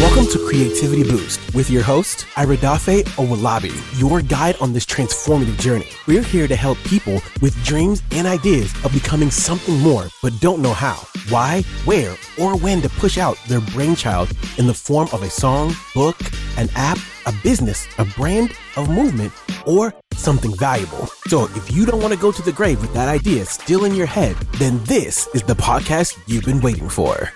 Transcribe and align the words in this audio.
Welcome 0.00 0.26
to 0.26 0.38
Creativity 0.46 1.04
Boost 1.04 1.54
with 1.54 1.70
your 1.70 1.82
host, 1.82 2.26
Iredafe 2.34 3.04
Owolabi, 3.16 3.98
your 3.98 4.20
guide 4.20 4.54
on 4.60 4.74
this 4.74 4.84
transformative 4.84 5.58
journey. 5.58 5.88
We're 6.06 6.22
here 6.22 6.46
to 6.46 6.54
help 6.54 6.76
people 6.84 7.22
with 7.40 7.64
dreams 7.64 8.02
and 8.10 8.26
ideas 8.26 8.74
of 8.84 8.92
becoming 8.92 9.30
something 9.30 9.78
more, 9.78 10.08
but 10.22 10.38
don't 10.40 10.60
know 10.60 10.74
how, 10.74 10.96
why, 11.30 11.62
where, 11.86 12.14
or 12.38 12.58
when 12.58 12.82
to 12.82 12.90
push 12.90 13.16
out 13.16 13.38
their 13.46 13.62
brainchild 13.62 14.30
in 14.58 14.66
the 14.66 14.74
form 14.74 15.08
of 15.14 15.22
a 15.22 15.30
song, 15.30 15.74
book, 15.94 16.20
an 16.58 16.68
app, 16.74 16.98
a 17.24 17.32
business, 17.42 17.88
a 17.96 18.04
brand, 18.04 18.52
of 18.76 18.90
movement, 18.90 19.32
or 19.64 19.94
something 20.12 20.54
valuable. 20.58 21.06
So 21.28 21.44
if 21.54 21.72
you 21.72 21.86
don't 21.86 22.02
want 22.02 22.12
to 22.12 22.20
go 22.20 22.32
to 22.32 22.42
the 22.42 22.52
grave 22.52 22.82
with 22.82 22.92
that 22.92 23.08
idea 23.08 23.46
still 23.46 23.86
in 23.86 23.94
your 23.94 24.04
head, 24.04 24.36
then 24.58 24.78
this 24.84 25.26
is 25.28 25.42
the 25.42 25.54
podcast 25.54 26.18
you've 26.26 26.44
been 26.44 26.60
waiting 26.60 26.90
for. 26.90 27.32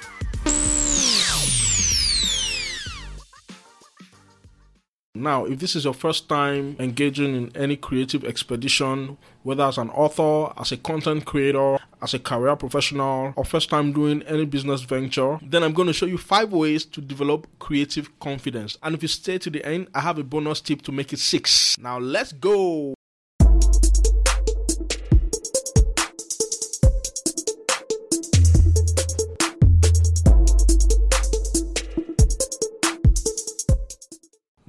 Now, 5.20 5.44
if 5.44 5.58
this 5.58 5.76
is 5.76 5.84
your 5.84 5.94
first 5.94 6.28
time 6.28 6.76
engaging 6.78 7.36
in 7.36 7.54
any 7.54 7.76
creative 7.76 8.24
expedition, 8.24 9.18
whether 9.42 9.64
as 9.64 9.76
an 9.76 9.90
author, 9.90 10.52
as 10.58 10.72
a 10.72 10.78
content 10.78 11.26
creator, 11.26 11.78
as 12.02 12.14
a 12.14 12.18
career 12.18 12.56
professional, 12.56 13.34
or 13.36 13.44
first 13.44 13.68
time 13.68 13.92
doing 13.92 14.22
any 14.22 14.46
business 14.46 14.80
venture, 14.80 15.38
then 15.42 15.62
I'm 15.62 15.74
going 15.74 15.88
to 15.88 15.92
show 15.92 16.06
you 16.06 16.16
five 16.18 16.52
ways 16.52 16.84
to 16.86 17.00
develop 17.00 17.46
creative 17.58 18.18
confidence. 18.18 18.78
And 18.82 18.94
if 18.94 19.02
you 19.02 19.08
stay 19.08 19.38
to 19.38 19.50
the 19.50 19.64
end, 19.64 19.88
I 19.94 20.00
have 20.00 20.18
a 20.18 20.24
bonus 20.24 20.60
tip 20.60 20.82
to 20.82 20.92
make 20.92 21.12
it 21.12 21.18
six. 21.18 21.76
Now, 21.78 21.98
let's 21.98 22.32
go. 22.32 22.94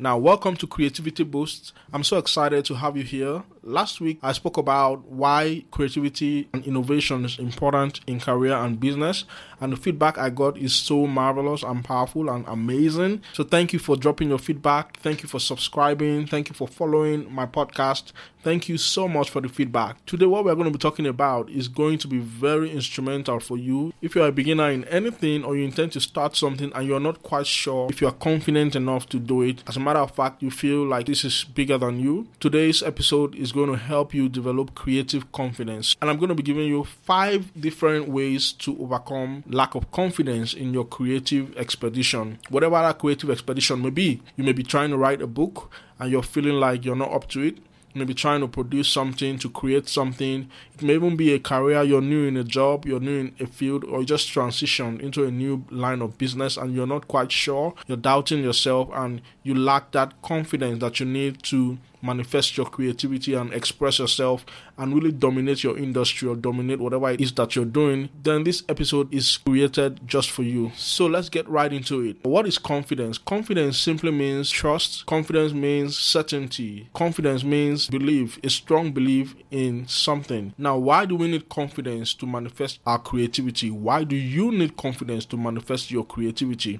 Now, 0.02 0.18
welcome 0.18 0.56
to 0.56 0.66
Creativity 0.66 1.24
Boost. 1.24 1.74
I'm 1.94 2.04
so 2.04 2.18
excited 2.18 2.66
to 2.66 2.74
have 2.74 2.98
you 2.98 3.04
here. 3.04 3.44
Last 3.62 4.02
week, 4.02 4.18
I 4.24 4.32
spoke 4.32 4.58
about 4.58 5.06
why 5.06 5.64
creativity 5.70 6.50
and 6.52 6.66
innovation 6.66 7.24
is 7.24 7.38
important 7.38 8.00
in 8.08 8.20
career 8.20 8.56
and 8.56 8.80
business, 8.80 9.26
and 9.60 9.72
the 9.72 9.78
feedback 9.78 10.18
I 10.18 10.32
got 10.32 10.58
is 10.58 10.74
so 10.74 11.06
marvelous 11.06 11.62
and 11.62 11.86
powerful 11.86 12.32
and 12.32 12.44
amazing. 12.48 13.22
So, 13.34 13.44
thank 13.44 13.74
you 13.74 13.78
for 13.78 13.96
dropping 13.96 14.30
your 14.30 14.40
feedback. 14.40 14.98
Thank 14.98 15.22
you 15.22 15.30
for 15.30 15.38
subscribing. 15.40 16.26
Thank 16.26 16.50
you 16.50 16.56
for 16.56 16.68
following 16.68 17.32
my 17.32 17.46
podcast. 17.46 18.12
Thank 18.44 18.68
you 18.68 18.80
so 18.80 19.08
much 19.08 19.30
for 19.30 19.40
the 19.40 19.50
feedback. 19.50 20.04
Today, 20.08 20.26
what 20.26 20.44
we're 20.44 20.56
going 20.56 20.66
to 20.66 20.72
be 20.72 20.80
talking 20.80 21.06
about 21.06 21.48
is 21.52 21.68
going 21.68 22.00
to 22.00 22.08
be 22.08 22.18
very 22.18 22.72
instrumental 22.72 23.40
for 23.40 23.56
you. 23.56 23.94
If 24.02 24.16
you're 24.16 24.30
a 24.30 24.32
beginner 24.32 24.72
in 24.72 24.84
anything 24.86 25.44
or 25.44 25.56
you 25.56 25.64
intend 25.64 25.92
to 25.92 26.02
start 26.02 26.36
something 26.36 26.72
and 26.74 26.88
you're 26.88 27.00
not 27.00 27.22
quite 27.22 27.46
sure 27.46 27.88
if 27.92 28.02
you're 28.02 28.12
confident 28.12 28.76
enough 28.76 29.08
to 29.10 29.20
do 29.20 29.44
it, 29.44 29.64
as 29.68 29.78
a 29.78 29.80
matter 29.92 30.04
of 30.04 30.12
fact, 30.12 30.42
you 30.42 30.50
feel 30.50 30.86
like 30.86 31.06
this 31.06 31.26
is 31.26 31.44
bigger 31.44 31.78
than 31.78 32.00
you, 32.00 32.26
today's 32.40 32.82
episode 32.82 33.36
is 33.36 33.52
going 33.52 33.70
to 33.70 33.76
help 33.76 34.14
you 34.14 34.30
develop 34.30 34.74
creative 34.74 35.30
confidence. 35.34 35.98
And 36.02 36.10
I'm 36.10 36.16
going 36.16 36.30
to 36.30 36.36
be 36.36 36.44
giving 36.44 36.66
you 36.66 36.86
five 36.86 37.52
different 37.60 38.08
ways 38.08 38.54
to 38.54 38.82
overcome 38.82 39.44
lack 39.48 39.76
of 39.76 39.92
confidence 39.92 40.54
in 40.54 40.74
your 40.74 40.86
creative 40.86 41.54
expedition. 41.58 42.40
Whatever 42.48 42.76
that 42.76 43.00
creative 43.00 43.30
expedition 43.30 43.82
may 43.82 43.90
be, 43.90 44.22
you 44.38 44.46
may 44.46 44.54
be 44.54 44.64
trying 44.64 44.92
to 44.92 44.98
write 44.98 45.22
a 45.22 45.28
book 45.28 45.70
and 46.00 46.10
you're 46.10 46.24
feeling 46.24 46.54
like 46.54 46.86
you're 46.86 46.96
not 46.96 47.12
up 47.12 47.28
to 47.32 47.42
it 47.42 47.58
maybe 47.94 48.14
trying 48.14 48.42
to 48.42 48.48
produce 48.48 48.90
something, 48.90 49.38
to 49.40 49.50
create 49.50 49.88
something. 49.88 50.50
It 50.74 50.82
may 50.82 50.96
even 50.96 51.16
be 51.16 51.34
a 51.34 51.40
career, 51.40 51.84
you're 51.84 52.02
new 52.02 52.28
in 52.28 52.38
a 52.38 52.44
job, 52.44 52.86
you're 52.86 53.00
new 53.00 53.20
in 53.20 53.36
a 53.40 53.48
field, 53.48 53.84
or 53.84 54.00
you 54.02 54.06
just 54.06 54.30
transition 54.30 55.00
into 55.00 55.26
a 55.26 55.32
new 55.32 55.66
line 55.70 56.02
of 56.02 56.18
business 56.18 56.58
and 56.58 56.74
you're 56.74 56.88
not 56.88 57.08
quite 57.08 57.32
sure, 57.32 57.74
you're 57.88 57.98
doubting 57.98 58.44
yourself, 58.44 58.90
and 58.94 59.22
you 59.44 59.54
lack 59.54 59.92
that 59.92 60.22
confidence 60.22 60.80
that 60.80 61.00
you 61.00 61.06
need 61.06 61.42
to 61.44 61.78
manifest 62.02 62.58
your 62.58 62.66
creativity 62.66 63.34
and 63.34 63.54
express 63.54 64.00
yourself 64.00 64.46
and 64.78 64.94
really 64.94 65.12
dominate 65.12 65.64
your 65.64 65.78
industry 65.78 66.28
or 66.28 66.36
dominate 66.36 66.80
whatever 66.80 67.10
it 67.12 67.22
is 67.22 67.32
that 67.34 67.56
you're 67.56 67.66
doing, 67.66 68.10
then 68.24 68.44
this 68.44 68.64
episode 68.70 69.14
is 69.14 69.38
created 69.38 70.00
just 70.08 70.32
for 70.32 70.44
you. 70.44 70.72
So 70.76 71.06
let's 71.06 71.30
get 71.30 71.48
right 71.48 71.72
into 71.72 72.02
it. 72.02 72.18
What 72.24 72.48
is 72.48 72.58
confidence? 72.58 73.18
Confidence 73.18 73.78
simply 73.78 74.12
means 74.12 74.50
trust, 74.50 75.06
confidence 75.06 75.54
means 75.54 75.98
certainty, 75.98 76.90
confidence 76.94 77.44
means 77.44 77.88
belief, 77.88 78.40
a 78.44 78.50
strong 78.50 78.92
belief 78.92 79.36
in 79.52 79.88
something. 79.88 80.54
Now, 80.58 80.78
why 80.78 81.06
do 81.06 81.16
we 81.16 81.28
need 81.28 81.50
confidence 81.50 82.14
to 82.16 82.26
manifest 82.26 82.80
our 82.86 83.00
creativity? 83.00 83.72
Why 83.72 84.04
do 84.04 84.16
you 84.16 84.52
need 84.52 84.78
confidence 84.78 85.26
to 85.26 85.38
manifest 85.38 85.92
your 85.92 86.06
creativity? 86.06 86.80